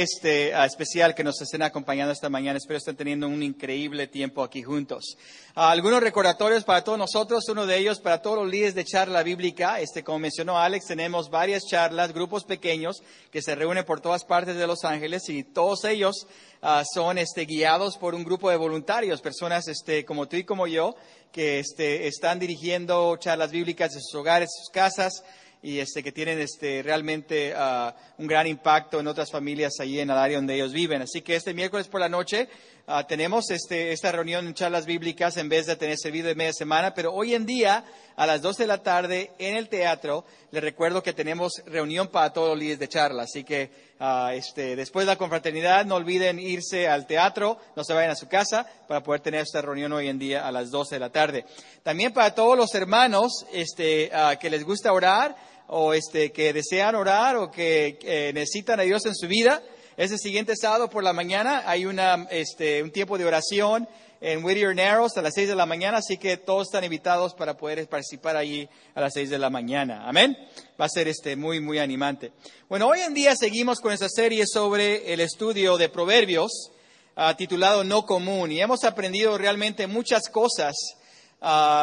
[0.00, 2.56] este ah, especial que nos estén acompañando esta mañana.
[2.56, 5.16] Espero estén teniendo un increíble tiempo aquí juntos.
[5.54, 9.22] Ah, algunos recordatorios para todos nosotros, uno de ellos para todos los líderes de charla
[9.22, 9.80] bíblica.
[9.80, 14.56] Este, como mencionó Alex, tenemos varias charlas, grupos pequeños que se reúnen por todas partes
[14.56, 16.26] de Los Ángeles y todos ellos
[16.62, 20.66] ah, son este, guiados por un grupo de voluntarios, personas este, como tú y como
[20.66, 20.94] yo,
[21.32, 25.22] que este, están dirigiendo charlas bíblicas en sus hogares, sus casas
[25.62, 30.10] y este, que tienen este, realmente uh, un gran impacto en otras familias allí en
[30.10, 31.02] el área donde ellos viven.
[31.02, 32.48] Así que este miércoles por la noche
[32.88, 36.52] uh, tenemos este, esta reunión en charlas bíblicas en vez de tener servicio de media
[36.52, 37.84] semana, pero hoy en día
[38.16, 42.32] a las 12 de la tarde en el teatro les recuerdo que tenemos reunión para
[42.32, 43.22] todos los líderes de charla.
[43.22, 47.94] Así que uh, este, después de la confraternidad no olviden irse al teatro, no se
[47.94, 50.96] vayan a su casa para poder tener esta reunión hoy en día a las 12
[50.96, 51.44] de la tarde.
[51.84, 54.10] También para todos los hermanos este,
[54.40, 55.36] que les gusta orar,
[55.68, 59.62] o este, que desean orar o que necesitan a Dios en su vida,
[59.96, 63.86] ese siguiente sábado por la mañana hay una, este, un tiempo de oración
[64.22, 67.56] en Whittier Narrows a las seis de la mañana, así que todos están invitados para
[67.56, 70.08] poder participar allí a las seis de la mañana.
[70.08, 70.36] Amén.
[70.80, 72.32] Va a ser este, muy, muy animante.
[72.68, 76.70] Bueno, hoy en día seguimos con esta serie sobre el estudio de Proverbios,
[77.16, 80.74] ah, titulado No Común, y hemos aprendido realmente muchas cosas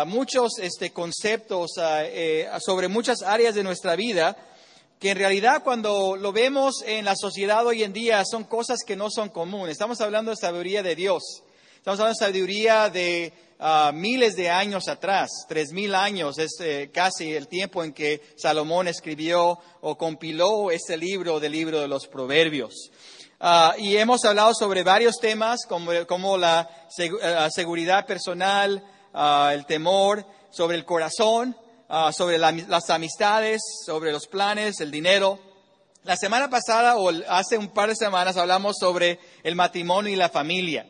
[0.05, 4.37] muchos este, conceptos eh, sobre muchas áreas de nuestra vida
[4.99, 8.95] que en realidad cuando lo vemos en la sociedad hoy en día son cosas que
[8.95, 9.73] no son comunes.
[9.73, 11.23] Estamos hablando de sabiduría de Dios.
[11.77, 13.33] Estamos hablando de sabiduría de
[13.93, 18.87] miles de años atrás, tres mil años es eh, casi el tiempo en que Salomón
[18.87, 22.89] escribió o compiló este libro del libro de los Proverbios.
[23.77, 27.09] y hemos hablado sobre varios temas como, como la eh,
[27.53, 28.81] seguridad personal,
[29.13, 31.57] Ah, el temor, sobre el corazón,
[31.87, 35.39] ah, sobre las amistades, sobre los planes, el dinero.
[36.03, 40.29] La semana pasada o hace un par de semanas hablamos sobre el matrimonio y la
[40.29, 40.85] familia.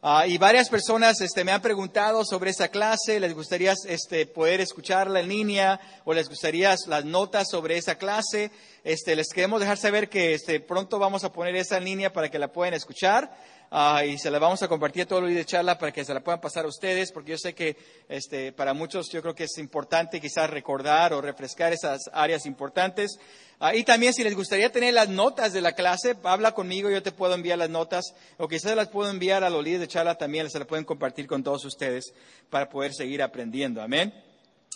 [0.00, 4.60] Ah, y varias personas este, me han preguntado sobre esa clase, les gustaría este, poder
[4.60, 8.52] escucharla en línea o les gustaría las notas sobre esa clase.
[8.84, 12.30] Este, les queremos dejar saber que este, pronto vamos a poner esa en línea para
[12.30, 13.30] que la puedan escuchar.
[13.70, 16.14] Ah, y se la vamos a compartir a todos los de charla para que se
[16.14, 17.76] la puedan pasar a ustedes, porque yo sé que
[18.08, 23.18] este, para muchos yo creo que es importante quizás recordar o refrescar esas áreas importantes.
[23.60, 27.02] Ah, y también si les gustaría tener las notas de la clase, habla conmigo, yo
[27.02, 30.14] te puedo enviar las notas, o quizás las puedo enviar a los líderes de charla
[30.14, 32.14] también, se las pueden compartir con todos ustedes
[32.48, 33.82] para poder seguir aprendiendo.
[33.82, 34.14] Amén.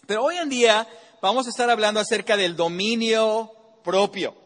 [0.07, 0.87] Pero hoy en día
[1.23, 3.53] vamos a estar hablando acerca del dominio
[3.85, 4.42] propio.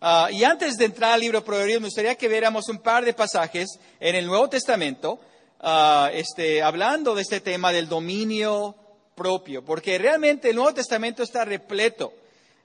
[0.00, 3.04] Ah, y antes de entrar al libro de Proverbios, me gustaría que viéramos un par
[3.04, 5.18] de pasajes en el Nuevo Testamento,
[5.60, 8.76] ah, este, hablando de este tema del dominio
[9.14, 12.12] propio, porque realmente el Nuevo Testamento está repleto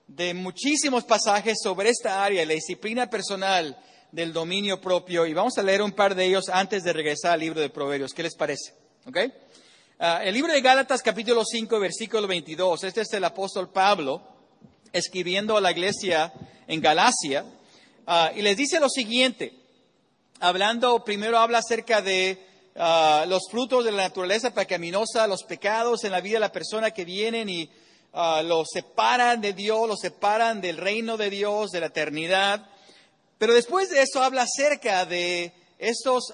[0.07, 3.77] de muchísimos pasajes sobre esta área, la disciplina personal
[4.11, 7.39] del dominio propio, y vamos a leer un par de ellos antes de regresar al
[7.39, 8.11] libro de Proverbios.
[8.13, 8.73] ¿Qué les parece?
[9.97, 14.21] Ah, el libro de Gálatas capítulo 5, versículo 22, este es el apóstol Pablo
[14.91, 16.33] escribiendo a la iglesia
[16.67, 17.45] en Galacia,
[18.07, 19.53] ah, y les dice lo siguiente,
[20.39, 22.37] hablando, primero habla acerca de
[22.75, 26.91] ah, los frutos de la naturaleza pecaminosa, los pecados en la vida de la persona
[26.91, 27.69] que vienen y
[28.13, 32.65] uh, los separan de Dios, los separan del reino de Dios, de la eternidad.
[33.37, 36.31] Pero después de eso habla acerca de estos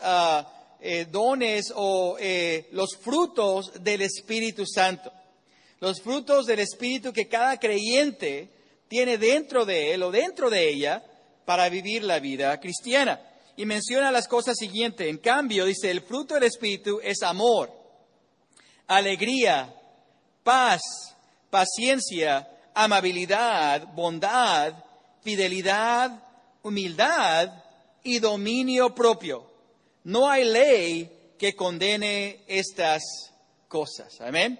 [0.82, 5.12] eh, dones o eh, los frutos del Espíritu Santo
[5.80, 8.50] los frutos del Espíritu que cada creyente
[8.88, 11.04] tiene dentro de él o dentro de ella
[11.46, 13.22] para vivir la vida cristiana.
[13.56, 15.08] Y menciona las cosas siguientes.
[15.08, 17.72] En cambio, dice, el fruto del Espíritu es amor,
[18.88, 19.74] alegría,
[20.44, 20.82] paz,
[21.50, 24.74] paciencia, amabilidad, bondad,
[25.22, 26.24] fidelidad,
[26.62, 27.52] humildad
[28.04, 29.50] y dominio propio.
[30.04, 33.02] No hay ley que condene estas
[33.68, 34.22] cosas.
[34.22, 34.60] Amén.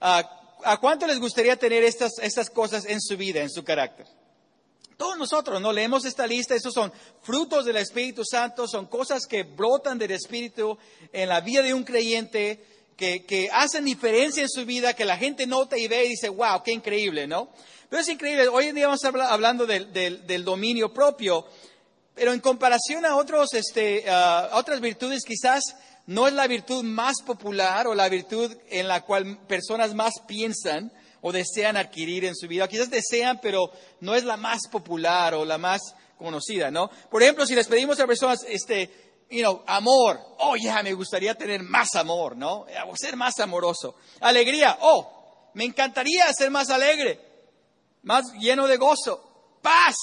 [0.00, 4.06] Ah, ¿a cuánto les gustaría tener estas, estas cosas en su vida, en su carácter?
[4.96, 5.72] Todos nosotros, ¿no?
[5.72, 6.92] Leemos esta lista, estos son
[7.22, 10.76] frutos del Espíritu Santo, son cosas que brotan del Espíritu
[11.12, 12.64] en la vida de un creyente,
[12.96, 16.28] que, que hacen diferencia en su vida, que la gente nota y ve y dice,
[16.28, 17.48] wow, qué increíble, ¿no?
[17.88, 21.46] Pero es increíble, hoy en día vamos a hablar, hablando del, del, dominio propio,
[22.14, 25.62] pero en comparación a, otros, este, a otras virtudes, quizás
[26.08, 30.90] no es la virtud más popular o la virtud en la cual personas más piensan
[31.20, 32.66] o desean adquirir en su vida.
[32.66, 33.70] Quizás desean, pero
[34.00, 35.82] no es la más popular o la más
[36.16, 36.88] conocida, ¿no?
[37.10, 38.90] Por ejemplo, si les pedimos a personas, este,
[39.30, 42.64] you know, amor, oh, ya, me gustaría tener más amor, ¿no?
[42.88, 43.96] O ser más amoroso.
[44.20, 47.20] Alegría, oh, me encantaría ser más alegre,
[48.02, 49.58] más lleno de gozo.
[49.60, 49.94] Paz,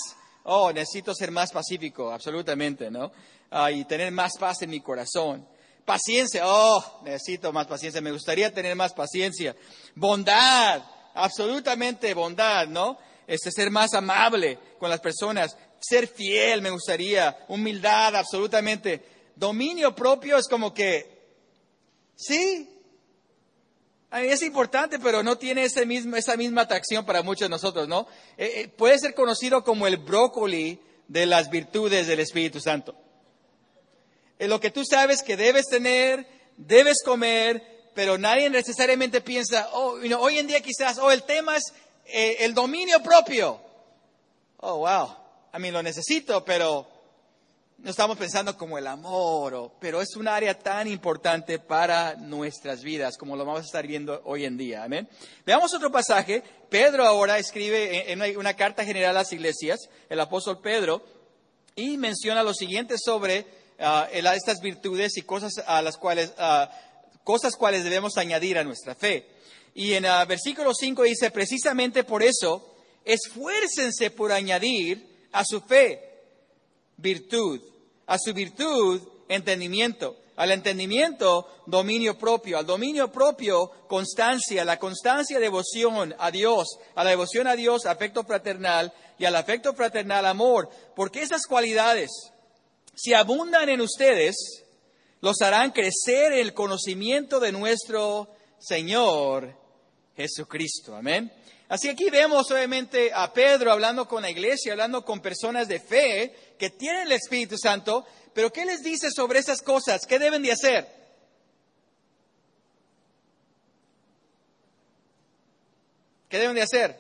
[0.47, 3.11] Oh, necesito ser más pacífico, absolutamente, ¿no?
[3.49, 5.47] Ah, y tener más paz en mi corazón.
[5.85, 9.55] Paciencia, oh, necesito más paciencia, me gustaría tener más paciencia.
[9.93, 10.81] Bondad,
[11.13, 12.97] absolutamente bondad, ¿no?
[13.27, 19.03] Este, ser más amable con las personas, ser fiel, me gustaría, humildad, absolutamente.
[19.35, 21.29] Dominio propio es como que,
[22.15, 22.67] sí,
[24.11, 28.07] es importante, pero no tiene ese mismo, esa misma atracción para muchos de nosotros, ¿no?
[28.37, 32.95] Eh, eh, puede ser conocido como el brócoli de las virtudes del Espíritu Santo.
[34.37, 36.27] Es lo que tú sabes que debes tener,
[36.57, 41.73] debes comer, pero nadie necesariamente piensa, oh, hoy en día quizás, oh, el tema es
[42.05, 43.59] eh, el dominio propio.
[44.57, 45.15] Oh, wow,
[45.51, 46.87] a mí lo necesito, pero
[47.77, 53.17] no estamos pensando como el amor, pero es un área tan importante para nuestras vidas,
[53.17, 54.83] como lo vamos a estar viendo hoy en día.
[54.83, 55.07] Amén.
[55.45, 56.41] Veamos otro pasaje.
[56.69, 59.79] Pedro ahora escribe en una, carta general a las iglesias,
[60.09, 61.05] el apóstol Pedro,
[61.75, 63.45] y menciona lo siguiente sobre
[63.79, 66.67] uh, estas virtudes y cosas a las cuales, uh,
[67.23, 69.27] cosas cuales debemos añadir a nuestra fe.
[69.73, 76.01] Y en uh, versículo 5 dice, precisamente por eso, esfuércense por añadir a su fe
[76.97, 77.61] virtud
[78.07, 80.17] a su virtud, entendimiento.
[80.35, 82.57] Al entendimiento, dominio propio.
[82.57, 84.65] Al dominio propio, constancia.
[84.65, 86.77] La constancia, devoción a Dios.
[86.95, 88.93] A la devoción a Dios, afecto fraternal.
[89.17, 90.69] Y al afecto fraternal, amor.
[90.95, 92.11] Porque esas cualidades,
[92.95, 94.63] si abundan en ustedes,
[95.21, 99.55] los harán crecer en el conocimiento de nuestro Señor
[100.15, 100.95] Jesucristo.
[100.95, 101.31] Amén.
[101.67, 106.55] Así aquí vemos obviamente a Pedro hablando con la iglesia, hablando con personas de fe
[106.59, 110.05] que tienen el Espíritu Santo, pero ¿qué les dice sobre esas cosas?
[110.05, 110.87] ¿Qué deben de hacer?
[116.29, 116.99] ¿Qué deben de hacer?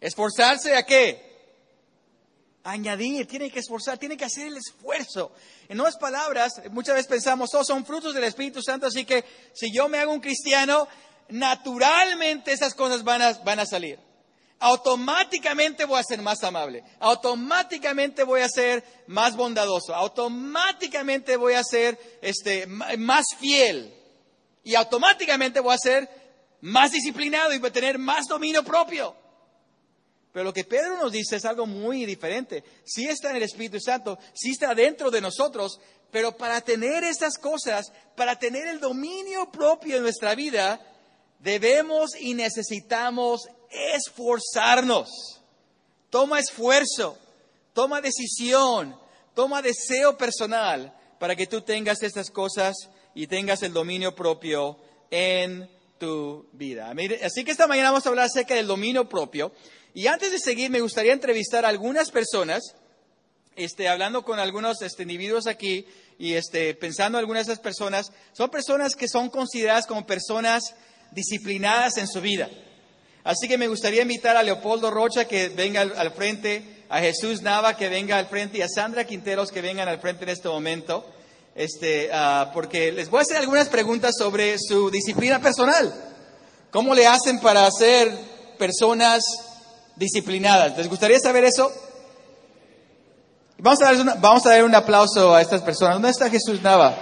[0.00, 1.25] ¿Esforzarse a qué?
[2.66, 5.32] Añadir, tiene que esforzar, tiene que hacer el esfuerzo.
[5.68, 9.24] En otras palabras, muchas veces pensamos, oh, son frutos del Espíritu Santo, así que
[9.54, 10.88] si yo me hago un cristiano,
[11.28, 13.98] naturalmente esas cosas van a, van a salir.
[14.58, 21.62] Automáticamente voy a ser más amable, automáticamente voy a ser más bondadoso, automáticamente voy a
[21.62, 23.94] ser este, más fiel
[24.64, 26.08] y automáticamente voy a ser
[26.62, 29.14] más disciplinado y voy a tener más dominio propio.
[30.36, 32.62] Pero lo que Pedro nos dice es algo muy diferente.
[32.84, 35.80] Sí está en el Espíritu Santo, sí está dentro de nosotros,
[36.10, 40.78] pero para tener esas cosas, para tener el dominio propio en nuestra vida,
[41.38, 45.08] debemos y necesitamos esforzarnos.
[46.10, 47.16] Toma esfuerzo,
[47.72, 48.94] toma decisión,
[49.34, 52.76] toma deseo personal para que tú tengas estas cosas
[53.14, 54.76] y tengas el dominio propio
[55.10, 55.66] en
[55.98, 56.92] tu vida.
[57.24, 59.50] Así que esta mañana vamos a hablar acerca del dominio propio.
[59.96, 62.74] Y antes de seguir, me gustaría entrevistar a algunas personas,
[63.56, 65.86] este, hablando con algunos este, individuos aquí
[66.18, 68.12] y este, pensando en algunas de esas personas.
[68.34, 70.74] Son personas que son consideradas como personas
[71.12, 72.50] disciplinadas en su vida.
[73.24, 77.74] Así que me gustaría invitar a Leopoldo Rocha que venga al, frente, a Jesús Nava
[77.74, 81.10] que venga al frente y a Sandra Quinteros que vengan al frente en este momento,
[81.54, 85.90] este, ah, porque les voy a hacer algunas preguntas sobre su disciplina personal.
[86.70, 88.12] ¿Cómo le hacen para ser
[88.58, 89.24] personas
[89.96, 90.76] disciplinadas?
[90.76, 91.72] ¿Les gustaría saber eso?
[93.58, 95.94] Vamos a, dar vamos a dar un aplauso a estas personas.
[95.94, 96.96] ¿Dónde está Jesús Nava?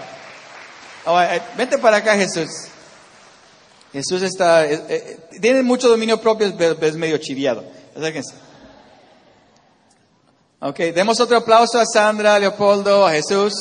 [1.04, 2.49] Oh, eh, vente para acá, Jesús.
[3.92, 7.64] Jesús está, eh, eh, tiene mucho dominio propio, pero es medio chiviado.
[10.61, 13.52] Ok, demos otro aplauso a Sandra, Leopoldo, a Jesús.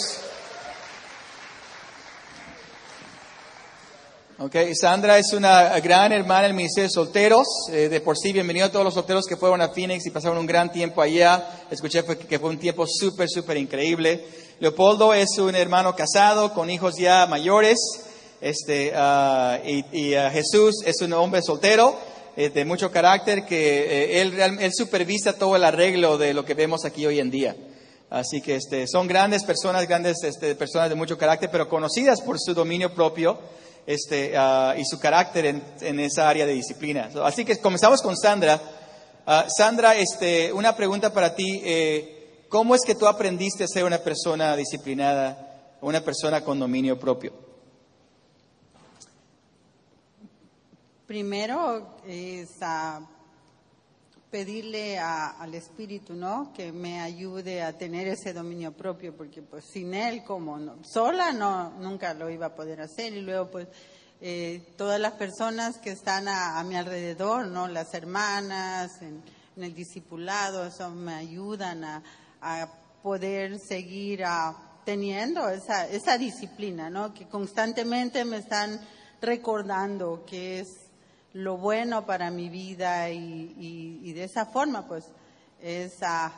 [4.46, 7.48] Ok, Sandra es una gran hermana del Ministerio de Solteros.
[7.72, 10.38] Eh, de por sí, bienvenido a todos los solteros que fueron a Phoenix y pasaron
[10.38, 11.66] un gran tiempo allá.
[11.72, 14.22] Escuché que fue un tiempo súper, súper increíble.
[14.60, 17.80] Leopoldo es un hermano casado con hijos ya mayores.
[18.42, 21.96] Este, ah, y, ah, Jesús es un hombre soltero
[22.36, 26.54] eh, de mucho carácter que eh, él, él, supervisa todo el arreglo de lo que
[26.54, 27.56] vemos aquí hoy en día.
[28.10, 32.38] Así que este, son grandes personas, grandes este, personas de mucho carácter, pero conocidas por
[32.38, 33.40] su dominio propio
[33.86, 37.10] este, ah, y su carácter en, en, esa área de disciplina.
[37.24, 38.60] Así que comenzamos con Sandra.
[39.48, 41.62] Sandra, este, una pregunta para ti.
[41.64, 47.00] Eh, ¿Cómo es que tú aprendiste a ser una persona disciplinada, una persona con dominio
[47.00, 47.34] propio?
[51.08, 53.02] Primero es a
[54.34, 56.52] pedirle al Espíritu, ¿no?
[56.54, 61.70] Que me ayude a tener ese dominio propio, porque pues sin él, como sola, no,
[61.78, 63.14] nunca lo iba a poder hacer.
[63.14, 63.68] Y luego, pues,
[64.22, 67.68] eh, todas las personas que están a, mi alrededor, ¿no?
[67.68, 69.22] Las hermanas, en
[69.56, 72.04] el discipulado, eso me ayudan a,
[72.42, 72.72] a
[73.04, 77.14] poder seguir a, teniendo esa, esa disciplina, ¿no?
[77.14, 78.80] Que constantemente me están
[79.22, 80.83] recordando que es
[81.34, 85.06] lo bueno para mi vida y, de esa forma, pues,
[85.62, 86.32] es, ah,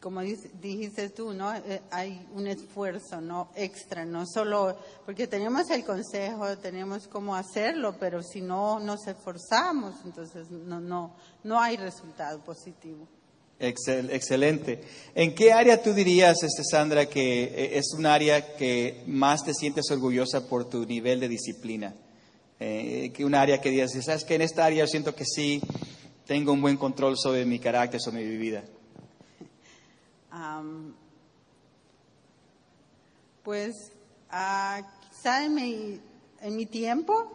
[0.00, 1.52] como dijiste tú, ¿no?
[1.54, 3.48] Eh, hay un esfuerzo, ¿no?
[3.56, 9.96] Extra, no solo, porque tenemos el consejo, tenemos cómo hacerlo, pero si no nos esforzamos,
[10.04, 13.08] entonces no, no, no hay resultado positivo.
[13.58, 14.84] Excel- excelente.
[15.14, 19.54] ¿En qué área tú dirías, este, Sandra, que eh, es un área que más te
[19.54, 21.94] sientes orgullosa por tu nivel de disciplina?
[22.58, 25.60] Eh, que un área que digas, sabes que en esta área yo siento que sí
[26.26, 28.64] tengo un buen control sobre mi carácter, sobre mi vida.
[30.30, 30.94] Am,
[33.42, 33.92] pues
[34.30, 36.00] ah, quizá en mi,
[36.40, 37.30] en mi tiempo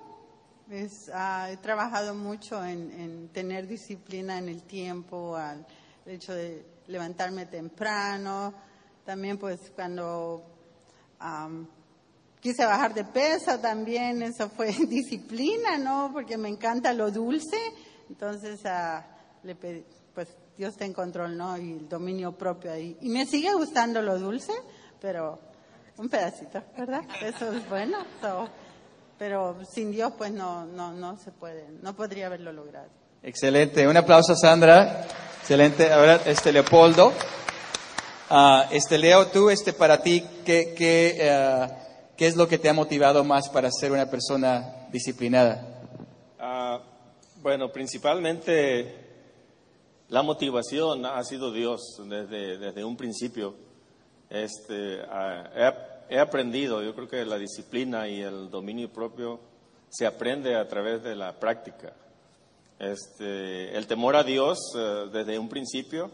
[0.72, 5.66] es, ah, he trabajado mucho en, en tener disciplina en el tiempo, al
[6.06, 8.54] hecho de levantarme temprano,
[9.06, 10.44] también pues cuando
[11.20, 11.68] am,
[12.42, 16.10] quise bajar de peso también, eso fue disciplina, ¿no?
[16.12, 17.58] Porque me encanta lo dulce,
[18.10, 19.06] entonces ah,
[19.44, 21.58] le pedí, pues Dios está en control, ¿no?
[21.58, 22.98] Y el dominio propio ahí.
[23.02, 24.54] Y me sigue gustando lo dulce,
[25.00, 25.40] pero
[25.98, 27.02] un pedacito, ¿verdad?
[27.22, 28.00] Eso es bueno.
[28.22, 28.50] so,
[29.18, 32.90] pero sin Dios, pues no, no, no se puede, no podría haberlo logrado.
[33.24, 33.88] Excelente.
[33.88, 35.06] Un aplauso a Sandra.
[35.42, 35.92] Excelente.
[35.94, 37.14] Ahora, este Leopoldo.
[38.32, 41.68] Ah, este Leo, tú, este para ti, ¿qué, qué, ah,
[42.22, 45.82] ¿qué es lo que te ha motivado más para ser una persona disciplinada?
[46.38, 46.80] Ah,
[47.42, 48.94] bueno, principalmente
[50.08, 53.56] la motivación ha sido Dios desde, desde un principio.
[54.30, 55.50] Este, ah,
[56.10, 59.40] he, he aprendido, yo creo que la disciplina y el dominio propio
[59.90, 61.92] se aprende a través de la práctica.
[62.78, 66.12] Este, el temor a Dios eh, desde un principio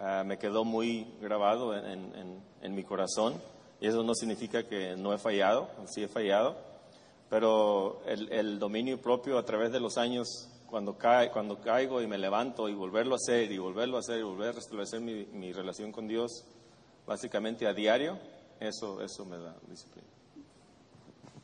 [0.00, 3.40] ah, me quedó muy grabado en, en- en- mi corazón
[3.80, 6.56] y eso no significa que no he fallado, sí he fallado,
[7.30, 12.06] pero el, el dominio propio a través de los años, cuando, cae, cuando caigo y
[12.06, 15.24] me levanto y volverlo a hacer y volverlo a hacer y volver a restablecer mi,
[15.32, 16.44] mi relación con Dios,
[17.06, 18.18] básicamente a diario,
[18.60, 20.06] eso, eso me da disciplina.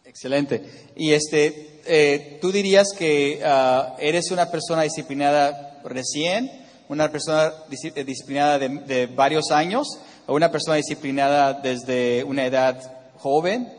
[0.04, 0.92] Excelente.
[0.94, 6.50] Y este, eh, tú dirías que ah, eres una persona disciplinada recién,
[6.88, 9.88] una persona eh, disciplinada de, de varios años,
[10.26, 13.72] o una persona disciplinada desde una edad joven.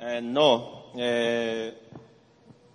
[0.00, 1.76] Eh, no, eh,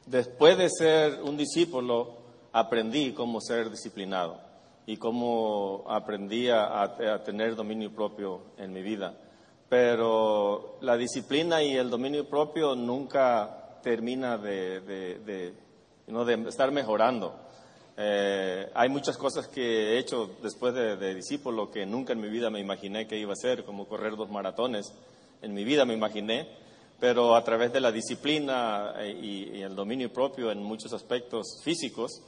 [0.05, 2.17] después de ser un discípulo,
[2.51, 4.39] aprendí cómo ser disciplinado
[4.85, 9.17] y cómo aprendí a, a tener dominio propio en mi vida.
[9.69, 15.53] Pero la disciplina y el dominio propio nunca termina de
[16.47, 17.42] estar mejorando.
[17.95, 22.29] Eh, hay muchas cosas que he hecho después de, de discípulo que nunca en mi
[22.29, 24.93] vida me imaginé que iba a hacer, como correr dos maratones.
[25.41, 26.47] En mi vida me imaginé,
[26.99, 31.61] pero a través de la disciplina eh, y, y el dominio propio en muchos aspectos
[31.63, 32.21] físicos,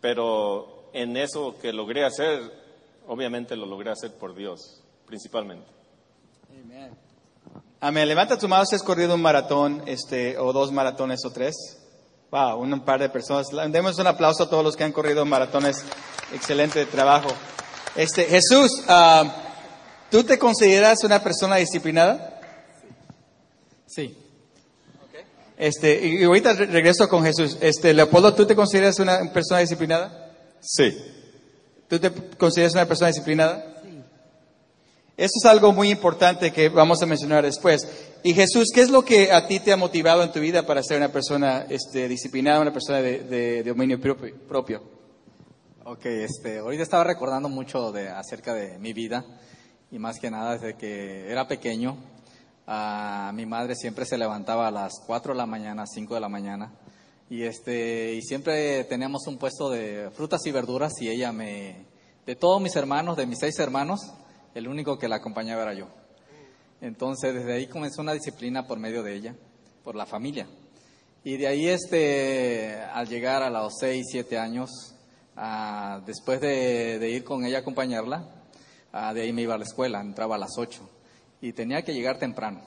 [0.00, 2.40] pero en eso que logré hacer,
[3.06, 5.66] obviamente lo logré hacer por Dios, principalmente.
[7.80, 8.06] Amén.
[8.06, 11.81] Levanta tu mano si has corrido un maratón, este, o dos maratones o tres.
[12.32, 13.48] Wow, un par de personas.
[13.70, 15.84] Demos un aplauso a todos los que han corrido maratones.
[16.32, 17.28] Excelente trabajo.
[17.94, 19.22] Este, Jesús, ah,
[20.10, 22.40] ¿tú te consideras una persona disciplinada?
[23.86, 24.16] Sí,
[25.58, 27.58] Este, y ahorita re- regreso con Jesús.
[27.60, 30.32] Este, Leopoldo, ¿tú te consideras una persona disciplinada?
[30.60, 30.96] Sí.
[31.86, 33.62] ¿Tú te consideras una persona disciplinada?
[35.18, 37.86] Eso es algo muy importante que vamos a mencionar después.
[38.24, 40.82] Y Jesús, ¿qué es lo que a ti te ha motivado en tu vida para
[40.82, 44.82] ser una persona este, disciplinada, una persona de, dominio propio-
[45.84, 49.24] ok, este, ahorita estaba recordando mucho de, acerca de mi vida
[49.90, 51.96] y más que nada desde que era pequeño,
[52.68, 56.28] ah, mi madre siempre se levantaba a las 4 de la mañana, 5 de la
[56.28, 56.72] mañana
[57.28, 61.86] y, este, y siempre teníamos un puesto de frutas y verduras y ella me,
[62.24, 64.12] de todos mis hermanos, de mis seis hermanos,
[64.54, 65.88] el único que la acompañaba era yo.
[66.82, 69.36] Entonces, desde ahí comenzó una disciplina por medio de ella,
[69.84, 70.48] por la familia.
[71.22, 74.68] Y de ahí, este, al llegar a los 6, 7 años,
[75.36, 78.28] ah, después de, ir con ella a acompañarla,
[78.90, 80.90] ah, de ahí me iba a la escuela, entraba a las 8
[81.40, 82.62] y tenía que llegar temprano.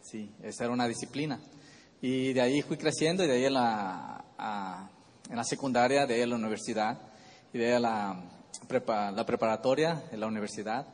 [0.00, 1.40] Sí, esa era una disciplina.
[2.00, 4.24] Y de ahí fui creciendo y de ahí en la,
[5.30, 6.98] en la secundaria, de ahí a la universidad
[7.52, 8.24] y de ahí a la,
[9.12, 10.84] la preparatoria, en la universidad.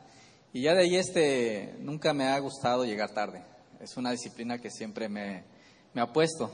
[0.51, 3.43] Y ya de ahí este, nunca me ha gustado llegar tarde.
[3.79, 5.43] Es una disciplina que siempre me,
[5.93, 6.51] me ha puesto.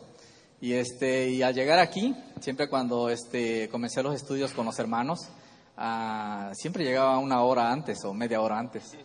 [0.59, 5.29] Y, este, y al llegar aquí, siempre cuando este, comencé los estudios con los hermanos,
[5.77, 8.97] ah, siempre llegaba una hora antes o media hora antes.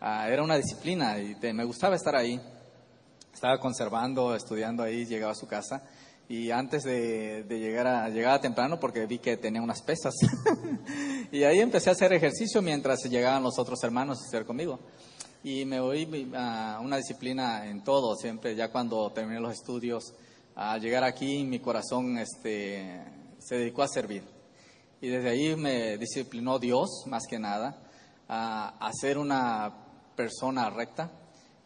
[0.00, 2.40] Ah, era una disciplina y me gustaba estar ahí.
[3.32, 5.82] Estaba conservando, estudiando ahí, llegaba a su casa
[6.28, 10.14] y antes de, llegar a llegaba temprano porque vi que tenía unas pesas.
[11.30, 14.80] Y ahí empecé a hacer ejercicio mientras llegaban los otros hermanos a hacer conmigo.
[15.44, 20.14] Y me voy a una disciplina en todo siempre ya cuando terminé los estudios
[20.54, 23.04] al llegar aquí mi corazón este
[23.38, 24.24] se dedicó a servir.
[25.02, 27.78] Y desde ahí me disciplinó Dios más que nada
[28.26, 29.70] a, a ser una
[30.16, 31.10] persona recta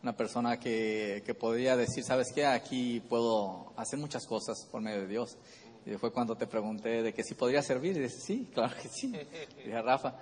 [0.03, 2.45] una persona que, que podría decir, ¿sabes qué?
[2.45, 5.39] Aquí puedo hacer muchas cosas por medio de Dios.
[5.87, 7.97] Y fue cuando te pregunté de que si podría servir.
[7.97, 9.13] Y dije, sí, claro que sí.
[9.59, 10.17] Y dije, Rafa,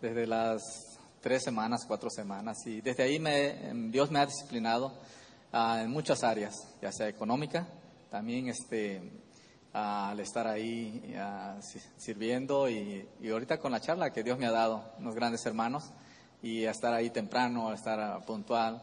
[0.00, 0.62] desde las
[1.20, 2.58] tres semanas, cuatro semanas.
[2.66, 4.98] Y desde ahí me, Dios me ha disciplinado
[5.52, 7.68] uh, en muchas áreas, ya sea económica,
[8.10, 9.00] también este,
[9.74, 11.60] uh, al estar ahí uh,
[11.96, 15.92] sirviendo y, y, ahorita con la charla que Dios me ha dado, unos grandes hermanos,
[16.42, 18.82] y a estar ahí temprano, a estar puntual,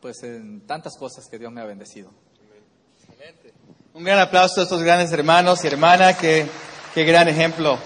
[0.00, 2.10] pues en tantas cosas que Dios me ha bendecido.
[3.94, 6.46] Un gran aplauso a estos grandes hermanos y hermanas, qué,
[6.94, 7.78] qué gran ejemplo.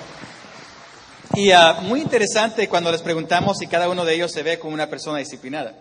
[1.34, 4.72] Y uh, muy interesante cuando les preguntamos si cada uno de ellos se ve como
[4.72, 5.74] una persona disciplinada.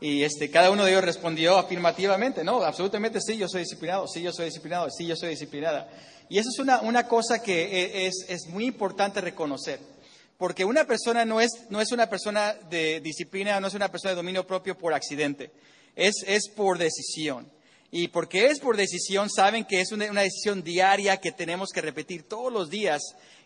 [0.00, 4.20] Y este, cada uno de ellos respondió afirmativamente, no, absolutamente sí, yo soy disciplinado, sí,
[4.20, 5.88] yo soy disciplinado, sí, yo soy disciplinada.
[6.28, 9.78] Y eso es una, una cosa que e, es, es muy importante reconocer.
[10.42, 14.10] Porque una persona no es, no es una persona de disciplina, no es una persona
[14.10, 15.52] de dominio propio por accidente,
[15.94, 17.48] es, es por decisión.
[17.92, 22.24] Y porque es por decisión, saben que es una, decisión diaria que tenemos que repetir
[22.24, 23.02] todos los días.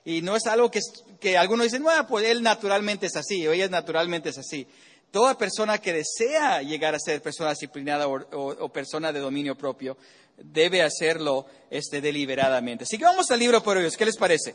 [0.06, 0.80] Y no es algo que,
[1.20, 4.66] que algunos dicen, bueno, pues él naturalmente es así, o ella naturalmente es así.
[5.10, 9.98] Toda persona que desea llegar a ser persona disciplinada o, persona de dominio propio
[10.38, 12.84] debe hacerlo este, deliberadamente.
[12.84, 13.86] Así que vamos al libro por hoy.
[13.90, 14.54] ¿Qué les parece?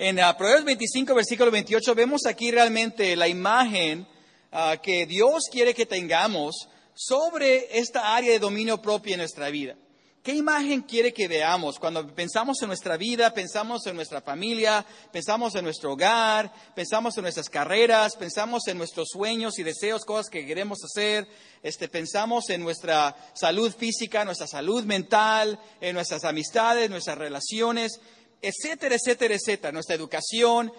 [0.00, 4.06] En uh, Proverbios 25, versículo 28, vemos aquí realmente la imagen
[4.52, 9.74] ah, que Dios quiere que tengamos sobre esta área de dominio propio en nuestra vida.
[10.22, 15.56] ¿Qué imagen quiere que veamos cuando pensamos en nuestra vida, pensamos en nuestra familia, pensamos
[15.56, 20.46] en nuestro hogar, pensamos en nuestras carreras, pensamos en nuestros sueños y deseos, cosas que
[20.46, 21.26] queremos hacer,
[21.60, 27.98] este, pensamos en nuestra salud física, nuestra salud mental, en nuestras amistades, nuestras relaciones?
[28.40, 30.72] Etcétera, etcétera, etcétera, nuestra educación.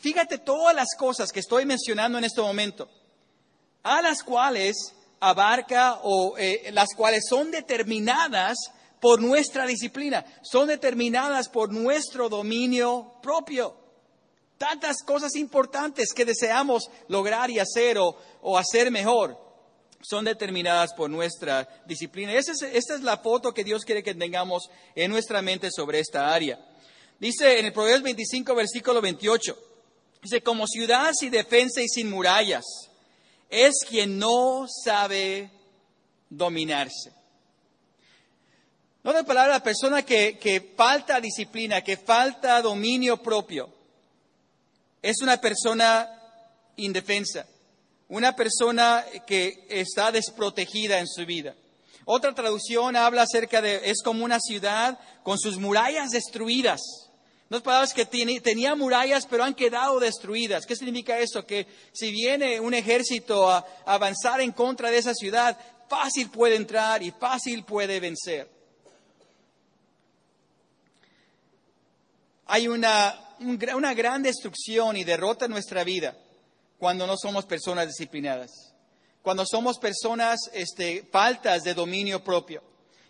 [0.00, 2.88] Fíjate todas las cosas que estoy mencionando en este momento,
[3.82, 8.56] a las cuales abarca o eh, las cuales son determinadas
[9.00, 13.76] por nuestra disciplina, son determinadas por nuestro dominio propio.
[14.58, 19.51] Tantas cosas importantes que deseamos lograr y hacer o hacer mejor
[20.02, 22.34] son determinadas por nuestra disciplina.
[22.34, 26.00] Esa es, esta es la foto que Dios quiere que tengamos en nuestra mente sobre
[26.00, 26.58] esta área.
[27.18, 29.56] Dice en el Proverbios 25, versículo 28,
[30.22, 32.64] dice, como ciudad sin defensa y sin murallas,
[33.48, 35.50] es quien no sabe
[36.28, 37.12] dominarse.
[39.04, 43.68] No otra palabra, la persona que, que falta disciplina, que falta dominio propio,
[45.00, 46.08] es una persona
[46.76, 47.46] indefensa
[48.12, 51.54] una persona que está desprotegida en su vida.
[52.04, 56.82] Otra traducción habla acerca de, es como una ciudad con sus murallas destruidas.
[57.48, 60.66] Dos palabras que tenía murallas pero han quedado destruidas.
[60.66, 61.46] ¿Qué significa eso?
[61.46, 65.56] Que si viene un ejército a, avanzar en contra de esa ciudad,
[65.88, 68.46] fácil puede entrar y fácil puede vencer.
[72.44, 73.18] Hay una,
[73.74, 76.14] una gran destrucción y derrota en nuestra vida
[76.82, 78.74] cuando no somos personas disciplinadas,
[79.22, 82.60] cuando somos personas este, faltas de dominio propio.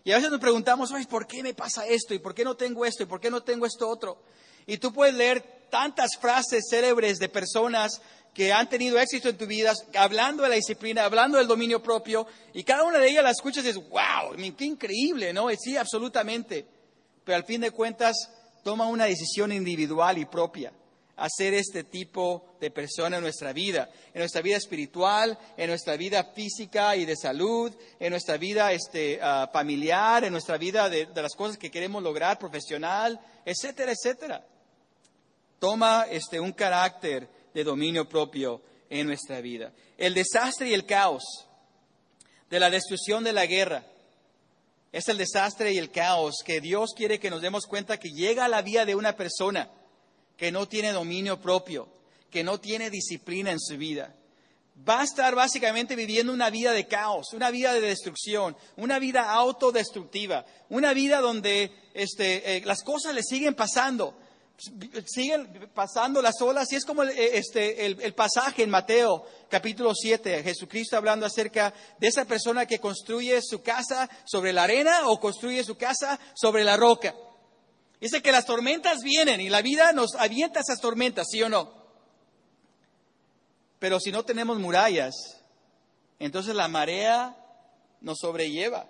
[0.03, 2.13] Y a veces nos preguntamos, ¿por qué me pasa esto?
[2.13, 3.01] ¿Y por qué no tengo esto?
[3.01, 4.21] ¿Y por qué no tengo esto otro?
[4.67, 7.99] Y tú puedes leer tantas frases célebres de personas
[8.31, 12.27] que han tenido éxito en tu vida, hablando de la disciplina, hablando del dominio propio,
[12.53, 15.47] y cada una de ellas la escuchas y dices, wow, qué increíble, ¿no?
[15.57, 16.67] Sí, absolutamente.
[17.23, 18.15] Pero al fin de cuentas,
[18.63, 20.71] toma una decisión individual y propia
[21.15, 26.23] hacer este tipo de persona en nuestra vida, en nuestra vida espiritual, en nuestra vida
[26.33, 31.35] física y de salud, en nuestra vida este, ah, familiar, en nuestra vida de, las
[31.35, 34.45] cosas que queremos lograr, profesional, etcétera, etcétera.
[35.59, 39.71] Toma este, un carácter de dominio propio en nuestra vida.
[39.97, 41.23] El desastre y el caos
[42.49, 43.85] de la destrucción de la guerra
[44.91, 48.45] es el desastre y el caos que Dios quiere que nos demos cuenta que llega
[48.45, 49.69] a la vida de una persona
[50.37, 51.87] que no tiene dominio propio,
[52.29, 54.15] que no tiene disciplina en su vida.
[54.87, 59.31] va a estar básicamente viviendo una vida de caos, una vida de destrucción, una vida
[59.31, 64.17] autodestructiva, una vida donde este, eh, las cosas le siguen pasando,
[65.05, 69.25] siguen pasando las olas y es como el, eh, este, el, el pasaje en Mateo
[69.47, 75.07] capítulo 7, Jesucristo hablando acerca de esa persona que construye su casa sobre la arena
[75.07, 77.13] o construye su casa sobre la roca.
[78.03, 81.71] Dice que las tormentas vienen y la vida nos avienta esas tormentas, ¿sí o no?
[83.79, 85.13] Pero si no tenemos murallas,
[86.19, 87.33] entonces la marea
[88.01, 88.89] nos sobrelleva.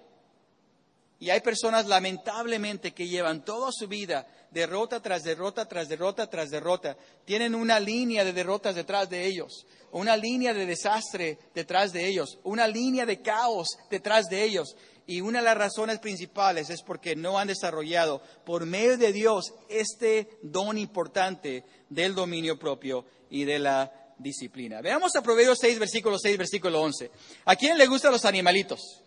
[1.19, 6.49] Y hay personas lamentablemente que llevan toda su vida derrota tras derrota, tras derrota, tras
[6.49, 6.97] derrota.
[7.23, 12.39] Tienen una línea de derrotas detrás de ellos, una línea de desastre detrás de ellos,
[12.43, 14.75] una línea de caos detrás de ellos.
[15.05, 19.53] Y una de las razones principales es porque no han desarrollado por medio de Dios
[19.69, 24.81] este don importante del dominio propio y de la disciplina.
[24.81, 27.11] Veamos a Proverbios 6, versículo 6, versículo 11.
[27.45, 29.03] ¿A quién le gustan los animalitos?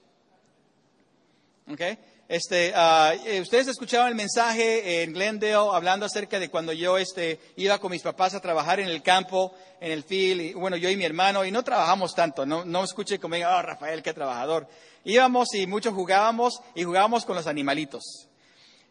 [1.73, 1.99] Okay.
[2.29, 7.79] Este, uh, ustedes escuchaban el mensaje en Glendale hablando acerca de cuando yo este, iba
[7.79, 10.97] con mis papás a trabajar en el campo, en el field, y, bueno, yo y
[10.97, 14.67] mi hermano, y no trabajamos tanto, no, no escuche como, oh, Rafael, qué trabajador.
[15.09, 18.29] Íbamos y muchos jugábamos, y jugábamos con los animalitos.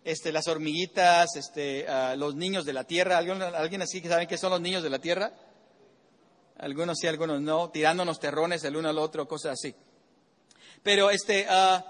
[0.06, 3.17] Este, las hormiguitas, este, uh, los niños de la tierra.
[3.17, 5.34] ¿Alguien, ¿Alguien así que saben qué son los niños de la tierra?
[6.58, 9.75] Algunos sí, algunos no, tirándonos terrones el uno al otro, cosas así.
[10.84, 11.84] Pero este, uh,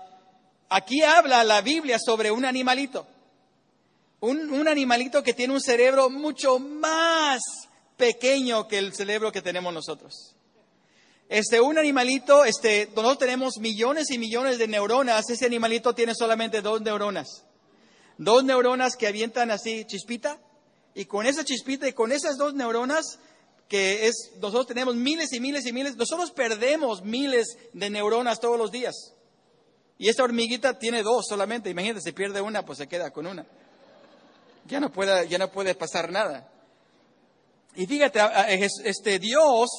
[0.69, 3.05] aquí habla la Biblia sobre un animalito.
[4.21, 7.41] Un, animalito que tiene un cerebro mucho más
[7.95, 10.34] pequeño que el cerebro que tenemos nosotros.
[11.27, 16.61] Este, un animalito, este, nosotros tenemos millones y millones de neuronas, ese animalito tiene solamente
[16.61, 17.45] dos neuronas.
[18.17, 20.39] Dos neuronas que avientan así chispita,
[20.93, 23.19] y con esa chispita y con esas dos neuronas
[23.67, 28.59] que es, nosotros tenemos miles y miles y miles, nosotros perdemos miles de neuronas todos
[28.59, 29.13] los días.
[29.97, 33.45] Y esta hormiguita tiene dos solamente, imagínate, si pierde una, pues se queda con una.
[34.67, 36.51] Ya no puede, ya no puede pasar nada.
[37.75, 38.19] Y fíjate,
[38.83, 39.69] este Dios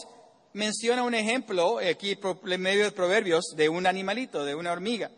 [0.57, 5.11] menciona un ejemplo aquí en medio de Proverbios de un animalito, de una hormiga.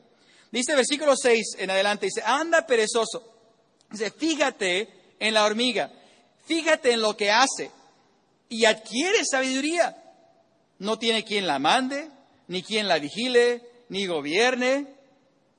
[0.51, 3.23] Dice versículo 6 en adelante, dice, anda perezoso.
[3.89, 4.89] Dice, fíjate
[5.21, 5.93] en la hormiga,
[6.45, 7.71] fíjate en lo que hace
[8.49, 9.97] y adquiere sabiduría.
[10.81, 12.11] No tiene quien la mande,
[12.49, 14.89] ni quien la vigile, ni gobierne.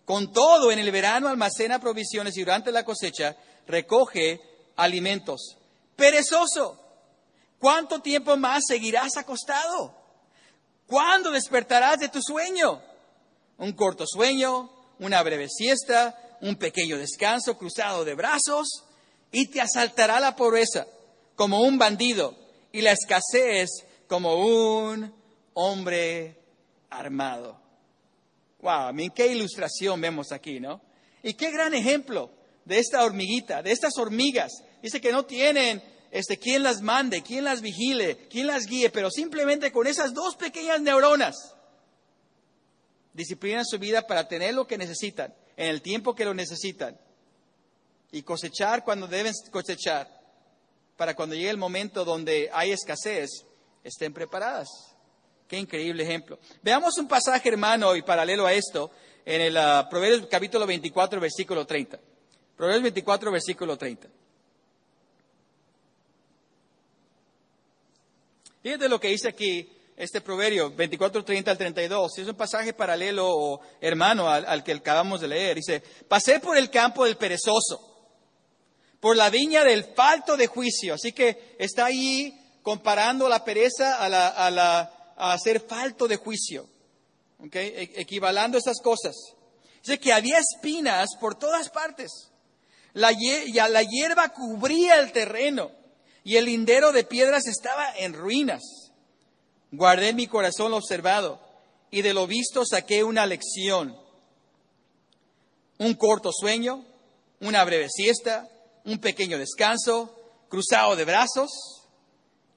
[0.03, 4.41] Con todo, en el verano almacena provisiones y durante la cosecha recoge
[4.75, 5.55] alimentos.
[5.95, 6.77] Perezoso,
[7.60, 9.95] ¿cuánto tiempo más seguirás acostado?
[10.88, 12.82] ¿Cuándo despertarás de tu sueño?
[13.58, 18.86] Un corto sueño, una breve siesta, un pequeño descanso cruzado de brazos,
[19.32, 20.88] y te asaltará la pobreza
[21.36, 22.36] como un bandido
[22.72, 23.69] y la escasez
[24.08, 25.13] como un
[25.54, 26.38] hombre
[26.89, 27.60] armado.
[28.62, 30.82] Wow, qué ilustración vemos aquí, ¿no?
[31.24, 32.32] Y qué gran ejemplo
[32.65, 34.52] de esta hormiguita, de estas hormigas.
[34.82, 39.12] Dice que no tienen este, quien las mande, quien las vigile, quien las guíe, pero
[39.12, 41.56] simplemente con esas dos pequeñas neuronas
[43.13, 46.98] disciplinan su vida para tener lo que necesitan, en el tiempo que lo necesitan,
[48.12, 50.10] y cosechar cuando deben cosechar,
[50.98, 53.45] para cuando llegue el momento donde hay escasez,
[53.84, 54.67] estén preparadas.
[55.48, 56.39] Qué increíble ejemplo.
[56.62, 58.91] Veamos un pasaje, hermano, y paralelo a esto,
[59.26, 62.00] en el uh, Proverbios capítulo 24, versículo 30.
[62.56, 64.08] Proverbios 24, versículo 30.
[68.62, 72.17] Fíjate lo que dice aquí este proverbio 24, 30 al 32.
[72.17, 75.58] Es un pasaje paralelo o hermano al, que acabamos de leer.
[75.58, 77.89] Dice, pasé por el campo del perezoso
[79.00, 80.93] por la viña del falto de juicio.
[80.93, 86.17] Así que está ahí comparando la pereza a, la, a, la, a ser falto de
[86.17, 86.67] juicio,
[87.39, 87.67] ¿okay?
[87.67, 89.15] E, equivalando esas cosas.
[89.82, 92.30] Dice que había espinas por todas partes.
[92.93, 93.12] La,
[93.69, 95.72] la hierba cubría el terreno
[96.23, 98.62] y el lindero de piedras estaba en ruinas.
[99.71, 101.39] Guardé mi corazón observado
[101.91, 103.95] y de lo visto saqué una lección.
[105.77, 106.86] Un corto sueño,
[107.39, 108.47] una breve siesta,
[108.86, 110.15] un pequeño descanso,
[110.49, 111.49] cruzado de brazos,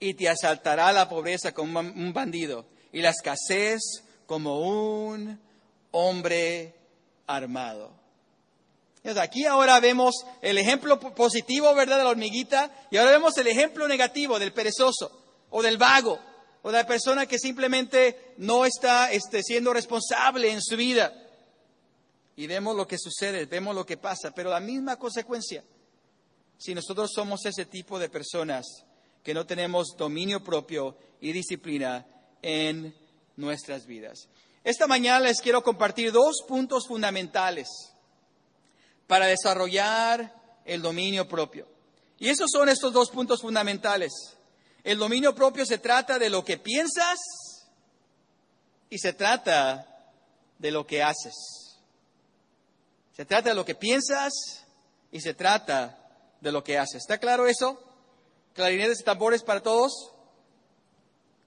[0.00, 3.80] y te asaltará la pobreza como un bandido y la escasez
[4.26, 5.40] como un
[5.92, 6.74] hombre
[7.26, 8.01] armado.
[9.04, 13.88] Aquí ahora vemos el ejemplo positivo, ¿verdad?, de la hormiguita, y ahora vemos el ejemplo
[13.88, 15.10] negativo del perezoso,
[15.50, 16.18] o del vago,
[16.62, 21.12] o de la persona que simplemente no está este, siendo responsable en su vida.
[22.36, 25.64] Y vemos lo que sucede, vemos lo que pasa, pero la misma consecuencia
[26.62, 28.64] si nosotros somos ese tipo de personas
[29.24, 32.06] que no tenemos dominio propio y disciplina
[32.40, 32.94] en
[33.36, 34.28] nuestras vidas.
[34.62, 37.66] Esta mañana les quiero compartir dos puntos fundamentales
[39.06, 40.34] para desarrollar
[40.64, 41.66] el dominio propio.
[42.18, 44.12] Y esos son estos dos puntos fundamentales.
[44.84, 47.18] El dominio propio se trata de lo que piensas
[48.90, 49.86] y se trata
[50.58, 51.34] de lo que haces.
[53.16, 54.32] Se trata de lo que piensas
[55.10, 55.98] y se trata
[56.40, 57.02] de lo que haces.
[57.02, 57.80] ¿Está claro eso?
[58.54, 60.12] ¿Clarinetes y tambores para todos?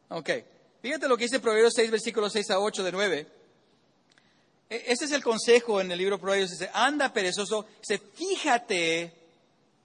[0.10, 0.30] Ok.
[0.82, 3.35] Fíjate lo que dice Proverbios 6, versículos 6 a 8 de 9.
[4.70, 6.52] Este es el consejo en el libro Proverbios.
[6.52, 7.68] Dice, anda perezoso,
[8.16, 9.14] fíjate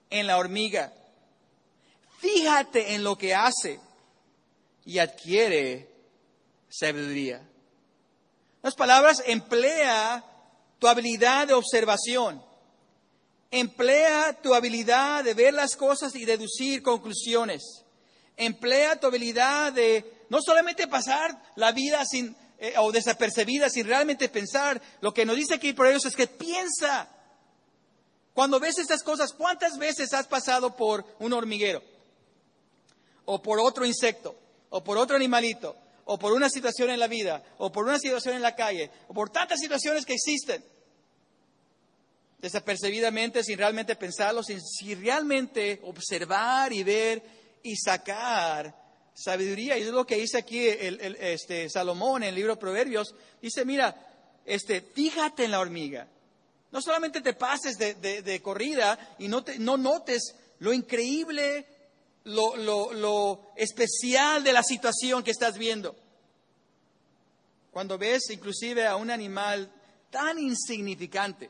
[0.09, 0.91] en la hormiga,
[2.19, 3.79] fíjate en lo que hace
[4.85, 5.89] y adquiere
[6.69, 7.47] sabiduría.
[8.63, 10.23] Las palabras, emplea
[10.79, 12.43] tu habilidad de observación,
[13.51, 17.83] emplea tu habilidad de ver las cosas y deducir conclusiones,
[18.35, 24.29] emplea tu habilidad de no solamente pasar la vida sin, eh, o desapercibida sin realmente
[24.29, 27.09] pensar, lo que nos dice aquí por ellos es que piensa.
[28.35, 31.81] Cuando ves estas cosas, ¿cuántas veces has pasado por un hormiguero?
[33.25, 34.35] O por otro insecto,
[34.69, 38.35] o por otro animalito, o por una situación en la vida, o por una situación
[38.35, 40.63] en la calle, o por tantas situaciones que existen.
[42.37, 47.23] Desapercibidamente, sin realmente pensarlo, sin, sin realmente observar y ver
[47.63, 48.80] y sacar
[49.13, 49.77] sabiduría.
[49.77, 53.13] Y es lo que dice aquí este, Salomón en el libro de Proverbios.
[53.41, 53.95] Dice, mira,
[54.45, 56.07] este, fíjate en la hormiga.
[56.71, 61.65] No solamente te pases de, corrida y no, te, no notes lo increíble,
[62.23, 65.95] lo, lo, lo especial de la situación que estás viendo.
[67.71, 69.69] Cuando ves inclusive a un animal
[70.09, 71.49] tan insignificante.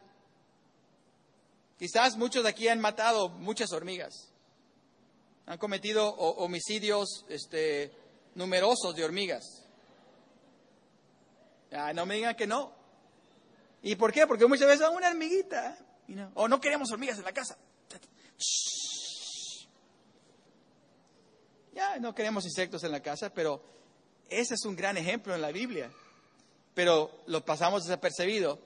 [1.78, 4.32] Quizás muchos de aquí han matado muchas hormigas
[5.52, 7.92] han cometido homicidios este,
[8.36, 9.44] numerosos de hormigas.
[11.94, 12.72] no me digan que no.
[13.82, 14.26] ¿Y por qué?
[14.26, 15.78] Porque muchas veces una hormiguita.
[16.36, 17.58] O no queremos hormigas en la casa.
[21.74, 23.62] Ya no queremos insectos en la casa, pero
[24.30, 25.92] ese es un gran ejemplo en la Biblia.
[26.74, 28.58] Pero lo pasamos desapercibido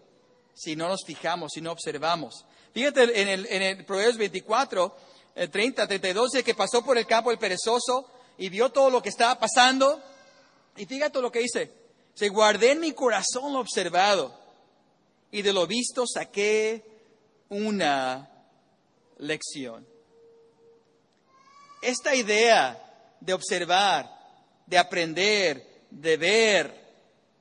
[0.53, 2.45] si no nos fijamos, si no observamos.
[2.73, 7.05] Fíjate en el, en el Proverbios 24, el 30, 32, dice que pasó por el
[7.05, 10.01] campo el perezoso y vio todo lo que estaba pasando.
[10.77, 11.71] Y fíjate lo que dice.
[12.13, 14.33] Se guardé en mi corazón lo observado
[15.31, 16.81] y de lo visto saqué
[17.49, 18.29] una
[19.17, 19.85] lección.
[21.81, 22.81] Esta idea
[23.19, 24.09] de observar,
[24.65, 26.85] de aprender, de ver,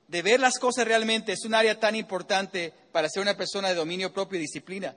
[0.08, 3.76] de ver las cosas realmente es un área tan importante para ser una persona de
[3.76, 4.96] dominio propio y disciplina.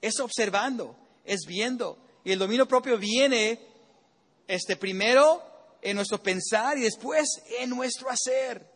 [0.00, 1.98] Es observando, es viendo.
[2.24, 3.60] Y el dominio propio viene
[4.46, 5.42] este, primero
[5.82, 7.26] en nuestro pensar y después
[7.58, 8.66] en nuestro hacer.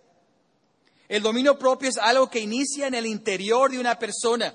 [1.08, 4.54] El dominio propio es algo que inicia en el interior de una persona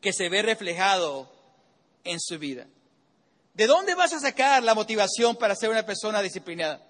[0.00, 1.30] que se ve reflejado
[2.04, 2.66] en su vida.
[3.54, 6.86] ¿De dónde vas a sacar la motivación para ser una persona disciplinada?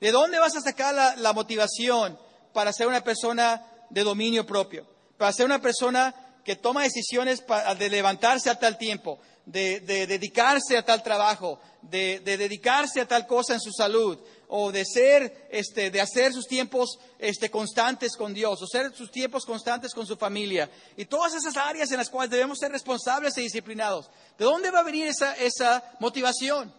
[0.00, 2.18] ¿De dónde vas a sacar la, motivación
[2.52, 4.86] para ser una persona de dominio propio?
[5.16, 6.14] Para ser una persona
[6.46, 7.42] que toma decisiones
[7.76, 13.54] de levantarse a tal tiempo, de, dedicarse a tal trabajo, de, dedicarse a tal cosa
[13.54, 18.62] en su salud, o de ser, este, de hacer sus tiempos este, constantes con Dios,
[18.62, 22.30] o ser sus tiempos constantes con su familia, y todas esas áreas en las cuales
[22.30, 24.08] debemos ser responsables y disciplinados.
[24.38, 26.72] ¿De dónde va a venir esa, esa motivación?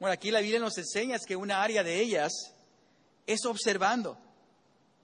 [0.00, 2.32] Bueno, aquí la Biblia nos enseña que una área de ellas
[3.26, 4.16] es observando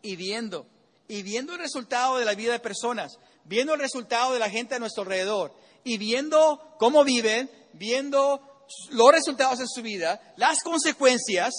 [0.00, 0.66] y viendo,
[1.12, 4.74] y viendo el resultado de la vida de personas, viendo el resultado de la gente
[4.74, 8.40] a nuestro alrededor, y viendo cómo viven, viendo
[8.92, 11.52] los resultados en su vida, las consecuencias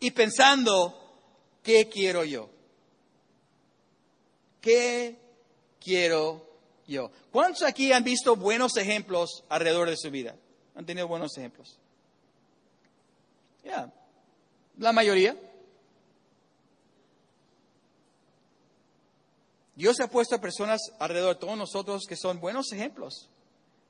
[0.00, 1.20] y pensando,
[1.62, 2.48] ¿qué quiero yo?
[4.62, 5.18] ¿Qué
[5.78, 6.48] quiero
[6.86, 7.10] yo?
[7.30, 10.34] ¿Cuántos aquí han visto buenos ejemplos alrededor de su vida?
[10.74, 11.78] ¿Han tenido buenos ejemplos?
[13.62, 13.92] Ya,
[14.78, 15.36] la mayoría.
[19.76, 23.28] Dios ha puesto a personas alrededor de todos nosotros que son buenos ejemplos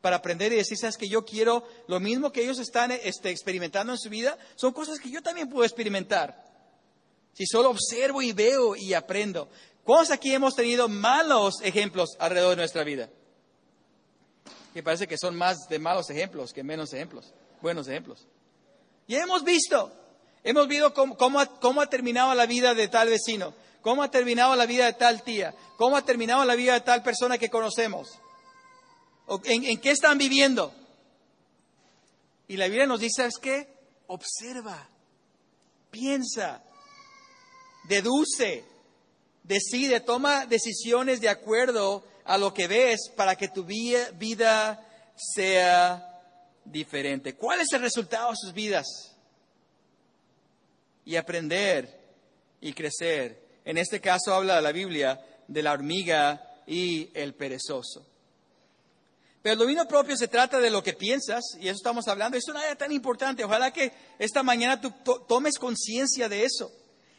[0.01, 3.93] para aprender y decir, sabes que yo quiero lo mismo que ellos están este, experimentando
[3.93, 6.45] en su vida, son cosas que yo también puedo experimentar.
[7.33, 9.49] Si solo observo y veo y aprendo.
[9.83, 13.09] ¿Cuántos aquí hemos tenido malos ejemplos alrededor de nuestra vida?
[14.75, 18.27] Que parece que son más de malos ejemplos que menos ejemplos, buenos ejemplos.
[19.07, 19.91] Y hemos visto,
[20.43, 24.87] hemos visto cómo ha terminado la vida de tal vecino, cómo ha terminado la vida
[24.87, 28.19] de tal tía, cómo ha terminado la vida de tal persona que conocemos,
[29.45, 30.75] en, qué están viviendo.
[32.49, 33.69] Y la Biblia nos dice, ¿sabes qué?
[34.07, 34.89] Observa,
[35.91, 36.65] piensa,
[37.87, 38.65] deduce,
[39.43, 44.81] decide, toma decisiones de acuerdo a lo que ves para que tu vida
[45.15, 46.23] sea
[46.65, 47.35] diferente.
[47.35, 48.87] ¿Cuál es el resultado de sus vidas?
[51.05, 52.01] Y aprender
[52.63, 53.44] y crecer.
[53.65, 58.07] En este caso habla la Biblia de la hormiga y el perezoso.
[59.43, 62.39] Pero el dominio propio se trata de lo que piensas, y eso estamos hablando.
[62.39, 63.45] Es una área tan importante.
[63.45, 64.91] Ojalá que esta mañana tú
[65.29, 66.73] tomes conciencia de eso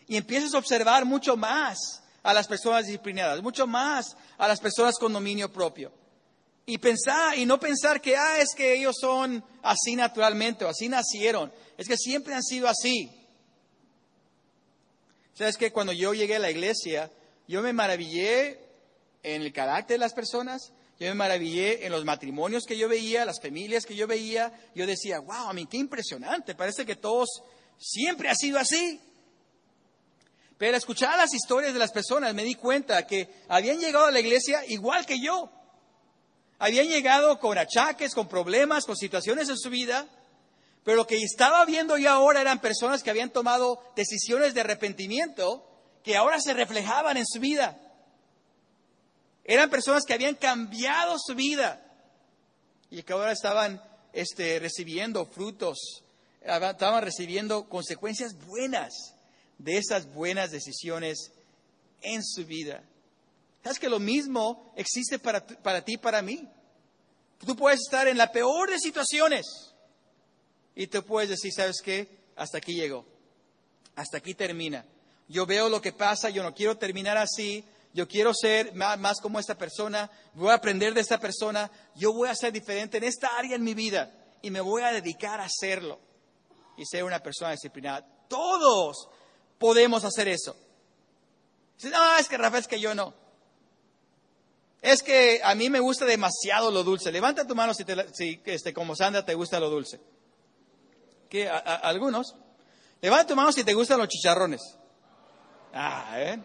[0.08, 4.96] y empieces a observar mucho más a las personas disciplinadas, mucho más a las personas
[4.98, 5.92] con dominio propio.
[6.66, 10.90] Y pensar, y no pensar que, ah, es que ellos son así naturalmente o así
[10.90, 11.54] nacieron.
[11.78, 13.12] Es que siempre han sido así.
[15.36, 17.12] Sabes que cuando yo llegué a la iglesia,
[17.48, 18.60] yo me maravillé
[19.21, 23.26] en el carácter de las personas, yo me maravillé en los matrimonios que yo veía,
[23.26, 24.54] las familias que yo veía.
[24.74, 27.28] Yo decía, wow, a mí qué impresionante, parece que todos
[27.78, 29.02] siempre ha sido así.
[30.58, 34.12] Pero al escuchar las historias de las personas me di cuenta que habían llegado a
[34.12, 35.52] la iglesia igual que yo.
[36.60, 40.08] Habían llegado con achaques, con problemas, con situaciones en su vida,
[40.86, 45.67] pero lo que estaba viendo yo ahora eran personas que habían tomado decisiones de arrepentimiento
[46.04, 47.76] que ahora se reflejaban en su vida.
[49.43, 51.84] Eran personas que habían cambiado su vida
[52.91, 53.82] y que ahora estaban
[54.13, 56.04] este, recibiendo frutos,
[56.43, 59.15] estaban recibiendo consecuencias buenas
[59.58, 61.32] de esas buenas decisiones
[62.04, 62.84] en su vida.
[63.63, 66.48] ¿Sabes que lo mismo existe para, para ti y para mí?
[67.43, 69.74] Tú puedes estar en la peor de situaciones
[70.76, 72.08] y te puedes decir, ¿sabes qué?
[72.36, 73.06] Hasta aquí llegó.
[73.96, 74.86] Hasta aquí termina.
[75.28, 79.40] Yo veo lo que pasa, yo no quiero terminar así, yo quiero ser más, como
[79.40, 83.38] esta persona, voy a aprender de esta persona, yo voy a ser diferente en esta
[83.38, 84.12] área en mi vida
[84.42, 85.98] y me voy a dedicar a hacerlo
[86.78, 88.06] y ser una persona disciplinada.
[88.28, 89.08] Todos
[89.58, 90.56] podemos hacer eso.
[91.84, 93.14] no, es que Rafael, es que yo no.
[94.82, 97.12] Es que a mí me gusta demasiado lo dulce.
[97.12, 100.00] Levanta tu mano si, si este, como Sandra te gusta lo dulce.
[101.30, 101.50] ¿Qué?
[101.50, 102.36] ¿Algunos?
[103.02, 104.62] Levanta tu mano si te gustan los chicharrones.
[105.74, 106.40] Ah, ¿eh?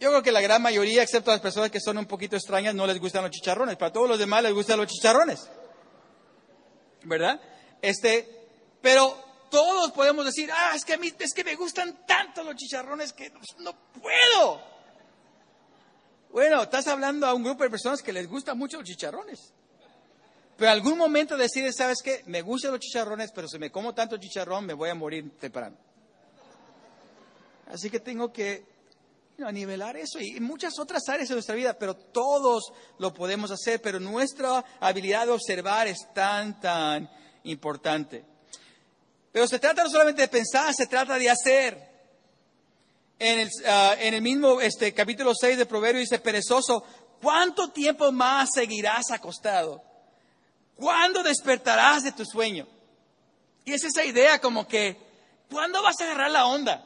[0.00, 2.86] Yo creo que la gran mayoría, excepto las personas que son un poquito extrañas, no
[2.86, 3.76] les gustan los chicharrones.
[3.76, 5.48] Para todos los demás les gustan los chicharrones.
[7.04, 7.40] ¿verdad?
[7.82, 8.48] Este,
[8.80, 9.16] pero
[9.50, 13.12] todos podemos decir, ah, es que a mí, es que me gustan tanto los chicharrones
[13.12, 14.77] que no, puedo.
[16.30, 19.52] Bueno, estás hablando a un grupo de personas que les gustan mucho los chicharrones.
[20.56, 22.22] Pero algún momento decides, ¿sabes qué?
[22.26, 25.76] Me gustan los chicharrones, pero si me como tanto chicharrón me voy a morir temprano.
[27.70, 28.64] Así que tengo que
[29.44, 33.80] a nivelar eso y muchas otras áreas de nuestra vida, pero todos lo podemos hacer,
[33.80, 37.08] pero nuestra habilidad de observar es tan, tan
[37.44, 38.24] importante.
[39.30, 41.87] Pero se trata no solamente de pensar, se trata de hacer.
[43.18, 46.84] En el, ah, en el mismo este, capítulo 6 de Proverbio dice, perezoso,
[47.20, 49.82] ¿cuánto tiempo más seguirás acostado?
[50.76, 52.66] ¿Cuándo despertarás de tu sueño?
[53.64, 54.96] Y es esa idea como que,
[55.50, 56.84] ¿cuándo vas a agarrar la onda?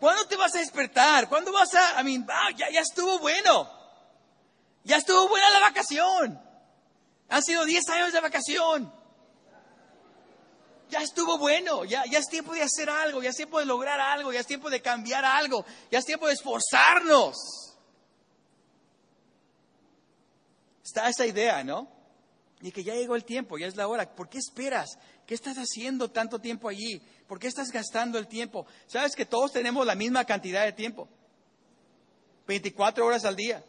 [0.00, 1.28] ¿Cuándo te vas a despertar?
[1.28, 2.24] ¿Cuándo vas a, a mí,
[2.56, 3.70] ya, ya estuvo bueno.
[4.84, 6.40] Ya estuvo buena la vacación.
[7.28, 8.97] Han sido 10 años de vacación.
[10.88, 14.32] Ya estuvo bueno, ya, es tiempo de hacer algo, ya es tiempo de lograr algo,
[14.32, 17.36] ya es tiempo de cambiar algo, ya es tiempo de esforzarnos.
[20.82, 21.88] Está esa idea, ¿no?
[22.62, 24.14] Y que ya llegó el tiempo, ya es la hora.
[24.14, 24.98] ¿Por qué esperas?
[25.26, 27.02] ¿Qué estás haciendo tanto tiempo allí?
[27.26, 28.66] ¿Por qué estás gastando el tiempo?
[28.86, 31.06] Sabes que todos tenemos la misma cantidad de tiempo.
[32.46, 33.62] 24 horas al día.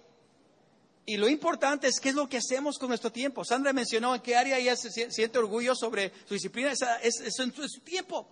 [1.09, 3.43] Y lo importante es qué es lo que hacemos con nuestro tiempo.
[3.43, 6.71] Sandra mencionó en qué área ella se siente orgullo sobre su disciplina.
[6.71, 8.27] es, su tiempo.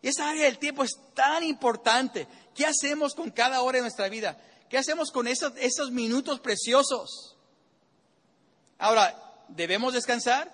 [0.00, 2.28] Y esa área del tiempo es tan importante.
[2.54, 4.38] ¿Qué hacemos con cada hora de nuestra vida?
[4.70, 7.36] ¿Qué hacemos con esos, esos minutos preciosos?
[8.78, 9.18] Ahora,
[9.48, 10.50] ¿Debemos descansar?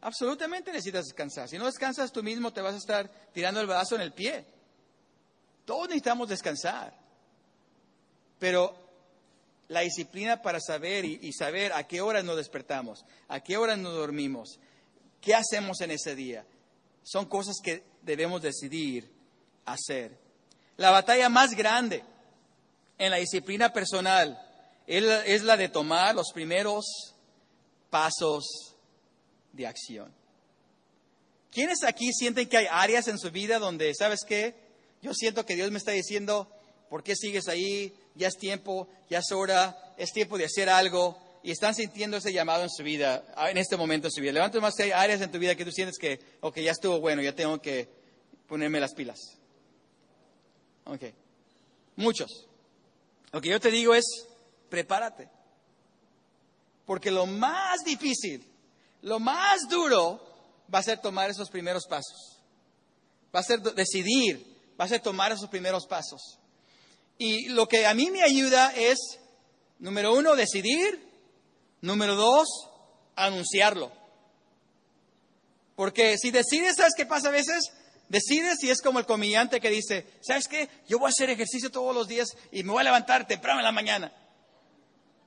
[0.00, 1.48] Absolutamente necesitas descansar.
[1.48, 4.44] Si no descansas tú mismo te vas a estar tirando el brazo en el pie.
[5.64, 6.94] Todos necesitamos descansar.
[8.38, 8.83] Pero
[9.68, 13.94] la disciplina para saber y, saber a qué hora nos despertamos, a qué hora nos
[13.94, 14.58] dormimos,
[15.20, 16.44] qué hacemos en ese día,
[17.02, 19.10] son cosas que debemos decidir
[19.64, 20.18] hacer.
[20.76, 22.04] La batalla más grande
[22.98, 24.40] en la disciplina personal
[24.86, 27.14] es la de tomar los primeros
[27.90, 28.74] pasos
[29.52, 30.12] de acción.
[31.50, 34.56] ¿Quiénes aquí sienten que hay áreas en su vida donde, ¿sabes qué?
[35.00, 36.50] Yo siento que Dios me está diciendo,
[36.88, 37.92] ¿por qué sigues ahí?
[38.14, 41.18] Ya es tiempo, ya es hora, es tiempo de hacer algo.
[41.42, 44.32] y están sintiendo ese llamado en su vida, ah, en este momento en su vida.
[44.32, 47.34] Levanta más áreas en tu vida que tú sientes que, ok, ya estuvo bueno, ya
[47.34, 47.86] tengo que
[48.48, 49.18] ponerme las pilas.
[50.86, 51.02] Ok.
[51.96, 52.46] Muchos.
[53.30, 54.04] Lo que yo te digo es,
[54.70, 55.28] prepárate.
[56.86, 58.46] Porque lo más difícil,
[59.02, 60.20] lo más duro
[60.72, 62.38] va a ser tomar esos primeros pasos.
[63.34, 64.44] Va a ser decidir,
[64.80, 66.38] va a ser tomar esos primeros pasos.
[67.18, 68.98] Y lo que a mí me ayuda es,
[69.78, 71.02] número uno, decidir.
[71.80, 72.48] Número dos,
[73.14, 73.92] anunciarlo.
[75.76, 77.72] Porque si decides, ¿sabes qué pasa a veces?
[78.08, 80.68] Decides y es como el comediante que dice, ¿sabes qué?
[80.88, 83.64] Yo voy a hacer ejercicio todos los días y me voy a levantar temprano en
[83.64, 84.12] la mañana.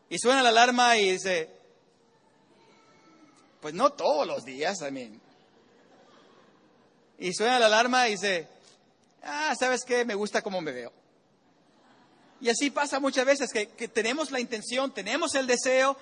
[0.10, 1.50] Y suena la alarma y dice,
[3.62, 5.20] pues no todos los días, I mean.
[7.20, 8.48] Y suena la alarma y dice,
[9.24, 10.06] ah, ¿sabes qué?
[10.06, 10.94] Me gusta cómo me veo.
[12.40, 15.98] Y así pasa muchas veces, que, que tenemos la intención, tenemos el deseo,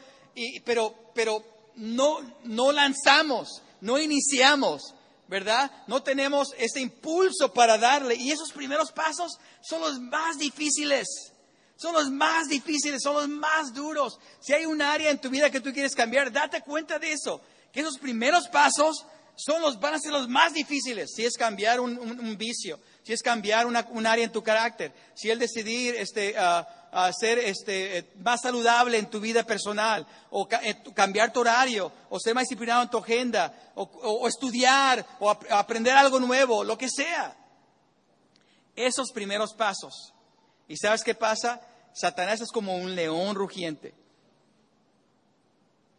[0.66, 1.44] pero, pero
[1.76, 4.94] no, no lanzamos, no iniciamos,
[5.28, 5.72] ¿verdad?
[5.88, 8.16] No tenemos ese impulso para darle.
[8.16, 11.08] Y esos primeros pasos son los más difíciles.
[11.78, 14.18] Son los más difíciles, son los más duros.
[14.40, 17.42] Si hay un área en tu vida que tú quieres cambiar, date cuenta de eso.
[17.74, 19.06] Que esos primeros pasos
[19.36, 21.12] son los, van a ser los más difíciles.
[21.14, 25.38] Si es cambiar un, vicio, si es cambiar un área en tu carácter, si es
[25.38, 26.64] decidir este, uh,
[26.96, 31.92] a ser este, eh, más saludable en tu vida personal, o eh, cambiar tu horario,
[32.10, 36.88] o ser más disciplinado en tu agenda, o, estudiar, o aprender algo nuevo, lo que
[36.90, 37.36] sea.
[38.78, 40.14] Esos primeros pasos.
[40.70, 41.60] ¿Y sabes qué pasa?
[41.94, 43.94] Satanás es como un león rugiente.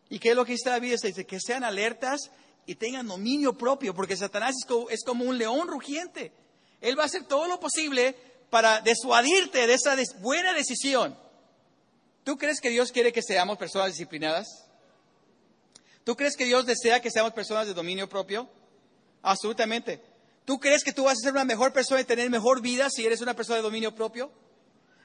[0.08, 0.96] ¿Y qué es lo que dice Biblia?
[1.02, 2.30] dice que sean alertas
[2.66, 4.54] y tengan dominio propio, porque Satanás
[4.90, 6.32] es como un león rugiente.
[6.80, 8.14] Él va a hacer todo lo posible
[8.50, 11.16] para desuadirte de esa buena decisión.
[12.24, 14.46] ¿Tú crees que Dios quiere que seamos personas disciplinadas?
[16.04, 18.48] ¿Tú crees que Dios desea que seamos personas de dominio propio?
[19.22, 20.02] Absolutamente.
[20.44, 23.04] ¿Tú crees que tú vas a ser una mejor persona y tener mejor vida si
[23.04, 24.30] eres una persona de dominio propio?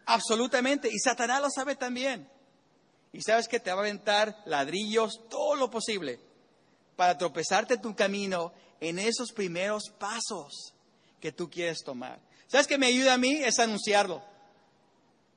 [0.05, 0.89] Absolutamente.
[0.91, 2.29] Y Satanás lo sabe también.
[3.13, 6.19] Y sabes que te va a aventar ladrillos, todo lo posible,
[6.95, 10.73] para tropezarte tu camino en esos primeros pasos
[11.19, 12.19] que tú quieres tomar.
[12.47, 13.35] ¿Sabes qué me ayuda a mí?
[13.43, 14.21] Es anunciarlo.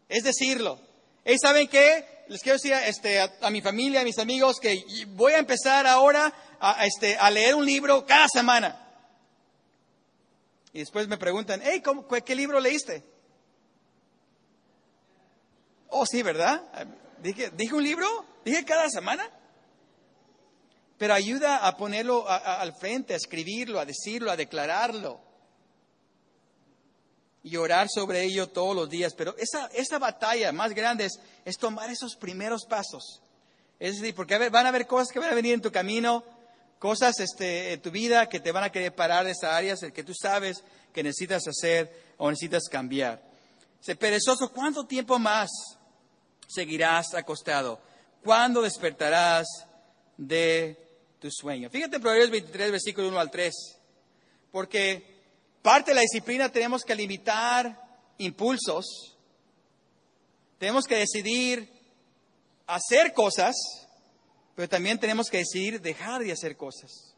[0.08, 0.80] Es decirlo.
[1.24, 2.24] ¿Y saben qué?
[2.28, 6.32] Les quiero decir este, a, mi familia, a mis amigos, que voy a empezar ahora
[6.58, 8.80] a, este, a leer un libro cada semana.
[10.72, 11.82] Y después me preguntan, hey,
[12.24, 13.04] ¿qué libro leíste?
[15.90, 16.62] Oh, sí, ¿verdad?
[17.22, 18.24] Dije, ¿Dije un libro?
[18.44, 19.30] ¿Dije cada semana?
[21.04, 25.20] Pero ayuda a ponerlo al frente, a escribirlo, a decirlo, a declararlo
[27.42, 29.12] y orar sobre ello todos los días.
[29.12, 31.10] Pero esa, esa batalla más grande
[31.44, 33.20] es, tomar esos primeros pasos.
[33.78, 36.24] Es decir, porque van a haber cosas que van a venir en tu camino,
[36.78, 40.04] cosas este, en tu vida que te van a querer parar de esas áreas que
[40.04, 43.20] tú sabes que necesitas hacer o necesitas cambiar.
[43.78, 45.50] Se perezoso, ¿cuánto tiempo más
[46.48, 47.78] seguirás acostado?
[48.22, 49.46] ¿Cuándo despertarás
[50.16, 50.83] de
[51.24, 51.70] tu sueño?
[51.70, 53.54] Fíjate en Proverbios 23, versículo 1 al 3.
[54.52, 55.14] Porque
[55.64, 57.74] Parte de la disciplina tenemos que limitar
[58.18, 59.16] impulsos,
[60.58, 61.66] tenemos que decidir
[62.66, 63.56] hacer cosas,
[64.54, 67.14] pero también tenemos que decidir dejar de hacer cosas.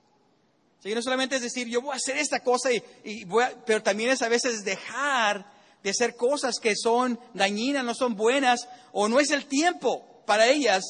[0.85, 4.23] no solamente es decir, yo voy a hacer esta cosa, y, voy pero también es
[4.23, 5.53] a veces dejar
[5.83, 10.47] de hacer cosas que son dañinas, no son buenas, o no es el tiempo para
[10.47, 10.85] ellas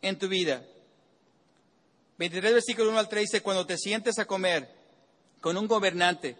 [0.00, 0.64] en tu vida.
[2.18, 4.68] 23 versículo 1 al 3 dice, cuando te sientes a comer
[5.40, 6.36] con un gobernante,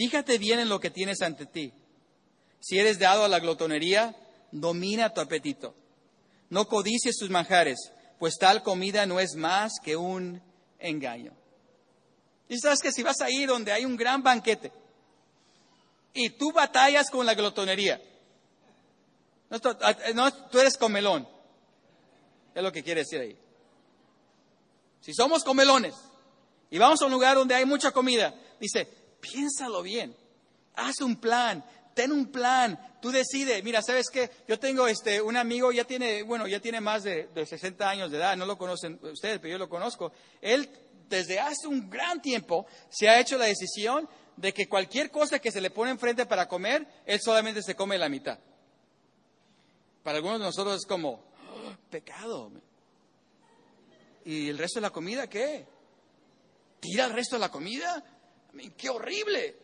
[0.00, 1.74] Fíjate bien en lo que tienes ante ti.
[2.58, 4.16] Si eres dado a la glotonería,
[4.50, 5.74] domina tu apetito.
[6.48, 10.42] No codicies tus manjares, pues tal comida no es más que un
[10.78, 11.34] engaño.
[12.48, 14.72] Y sabes que si vas a ir donde hay un gran banquete
[16.14, 18.00] y tú batallas con la glotonería,
[20.14, 21.28] no, tú eres comelón,
[22.54, 23.36] es lo que quiere decir ahí.
[25.00, 25.94] Si somos comelones
[26.70, 28.86] y vamos a un lugar donde hay mucha comida, dice,
[29.20, 30.14] piénsalo bien,
[30.74, 34.30] haz un plan, ten un plan, tú decides, mira, ¿sabes qué?
[34.46, 38.10] Yo tengo este, un amigo, ya tiene, bueno, ya tiene más de, de 60 años
[38.10, 40.12] de edad, no lo conocen ustedes, pero yo lo conozco.
[40.40, 40.68] Él,
[41.08, 45.50] desde hace un gran tiempo, se ha hecho la decisión de que cualquier cosa que
[45.50, 48.38] se le pone enfrente para comer, él solamente se come la mitad.
[50.02, 52.50] Para algunos de nosotros es como, oh, pecado.
[54.24, 55.66] ¿Y el resto de la comida qué?
[56.80, 58.04] ¿Tira el resto de la comida?
[58.76, 59.56] ¡Qué horrible!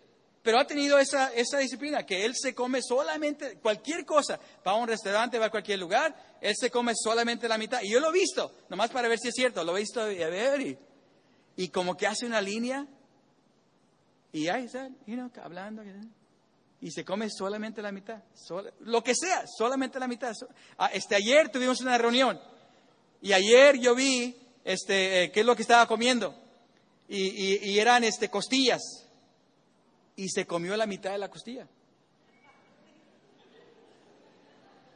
[0.46, 4.38] pero ha tenido esa, esa disciplina, que él se come solamente cualquier cosa.
[4.64, 7.80] Va a un restaurante, va a cualquier lugar, él se come solamente la mitad.
[7.82, 10.04] Y yo lo he visto, nomás para ver si es cierto, lo he visto a
[10.04, 10.78] ver, y,
[11.56, 12.86] y como que hace una línea,
[14.30, 15.82] y ahí está, you know, hablando,
[16.80, 18.22] y se come solamente la mitad,
[18.82, 20.32] lo que sea, solamente la mitad.
[20.78, 22.40] Ah, este, ayer tuvimos una reunión,
[23.20, 24.36] y ayer yo vi
[24.66, 26.34] este, eh, qué es lo que estaba comiendo.
[27.08, 28.82] Y, eran este, costillas.
[30.16, 31.68] Y se comió la mitad de la costilla.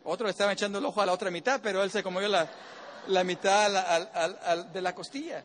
[0.02, 2.50] Otro estaba echando el ojo a la otra mitad, pero él se comió la,
[3.06, 5.44] la mitad de la costilla.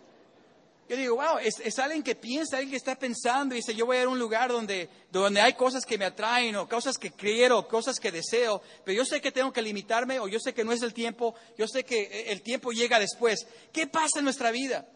[0.88, 3.98] Yo digo, wow, es, alguien que piensa, alguien que está pensando y dice, yo voy
[3.98, 7.10] a ir a un lugar donde, donde hay cosas que me atraen o cosas que
[7.10, 10.64] quiero, cosas que deseo, pero yo sé que tengo que limitarme o yo sé que
[10.64, 13.48] no es el tiempo, yo sé que el tiempo llega después.
[13.74, 14.88] ¿Qué pasa en nuestra vida?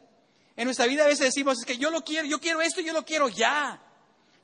[0.56, 2.94] En nuestra vida a veces decimos, es que yo lo quiero, yo quiero esto, yo
[2.94, 3.82] lo quiero ya.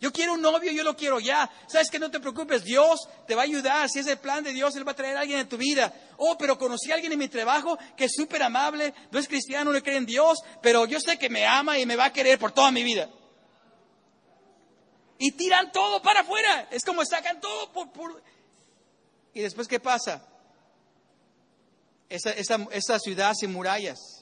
[0.06, 1.49] Yo quiero un novio, yo lo quiero ya.
[1.66, 3.89] ¿Sabes que No te preocupes, Dios te va a ayudar.
[3.89, 5.91] Si es el plan de Dios, Él va a traer a alguien en tu vida.
[6.18, 9.74] Oh, pero conocí a alguien en mi trabajo que es súper amable, no es cristiano,
[9.74, 12.38] no cree en Dios, pero yo sé que me ama y me va a querer
[12.38, 13.10] por toda mi vida.
[15.18, 16.68] Y tiran todo para afuera.
[16.70, 18.22] Es como sacan todo por...
[19.34, 20.24] ¿Y después qué pasa?
[22.10, 24.14] Esa, esa ciudad sin murallas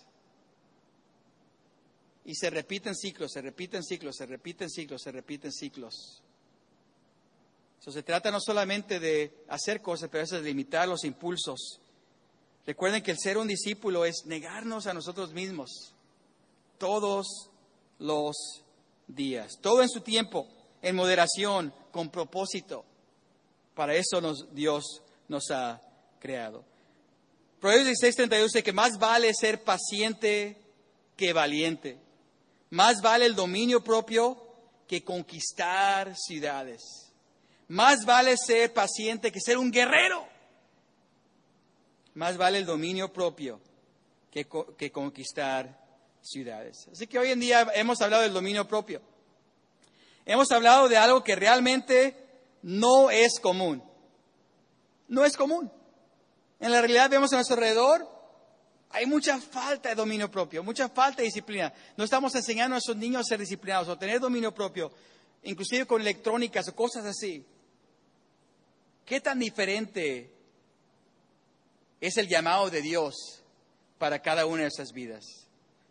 [2.26, 6.22] y se repiten ciclos, se repiten ciclos, se repiten ciclos, se repiten ciclos.
[7.82, 11.80] Eso se trata no solamente de hacer cosas, pero es de limitar los impulsos.
[12.66, 15.94] Recuerden que el ser un discípulo es negarnos a nosotros mismos
[16.78, 17.50] todos
[18.00, 18.36] los
[19.08, 20.48] días, todo en su tiempo,
[20.82, 22.86] en moderación, con propósito.
[23.76, 25.82] Para eso nos, Dios nos ha
[26.20, 26.64] creado.
[27.60, 30.58] Proverbios 16:32 dice que más vale ser paciente
[31.18, 31.98] que valiente.
[32.74, 34.36] Más vale el dominio propio
[34.88, 36.82] que conquistar ciudades.
[37.68, 40.28] Más vale ser paciente que ser un guerrero.
[42.16, 43.62] Más vale el dominio propio
[44.32, 45.80] que, que conquistar
[46.24, 46.88] ciudades.
[46.92, 49.04] Así que hoy en día hemos hablado del dominio propio.
[50.26, 52.18] Hemos hablado de algo que realmente
[52.64, 53.84] no es común.
[55.08, 55.72] No es común.
[56.60, 58.13] En la realidad vemos a nuestro alrededor
[58.94, 61.74] hay mucha falta de dominio propio, mucha falta de disciplina.
[61.98, 64.92] No estamos enseñando a esos niños a ser disciplinados o tener dominio propio,
[65.42, 67.44] inclusive con electrónicas o cosas así.
[69.04, 70.32] ¿Qué tan diferente
[72.00, 73.16] es el llamado de Dios
[73.98, 75.26] para cada una de esas vidas?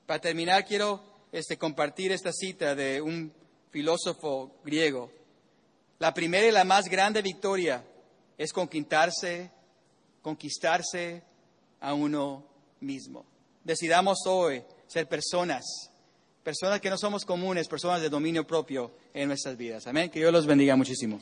[0.07, 3.33] Para terminar, quiero este, compartir esta cita de un
[3.73, 5.11] filósofo griego.
[5.99, 7.85] La primera y la más grande victoria
[8.39, 9.51] es conquistarse,
[10.23, 11.25] conquistarse
[11.81, 12.52] a uno
[12.83, 13.25] mismo.
[13.65, 15.65] Decidamos hoy ser personas,
[16.43, 19.87] personas que no somos comunes, personas de dominio propio en nuestras vidas.
[19.87, 20.11] Amén.
[20.11, 21.21] Que Dios los bendiga muchísimo.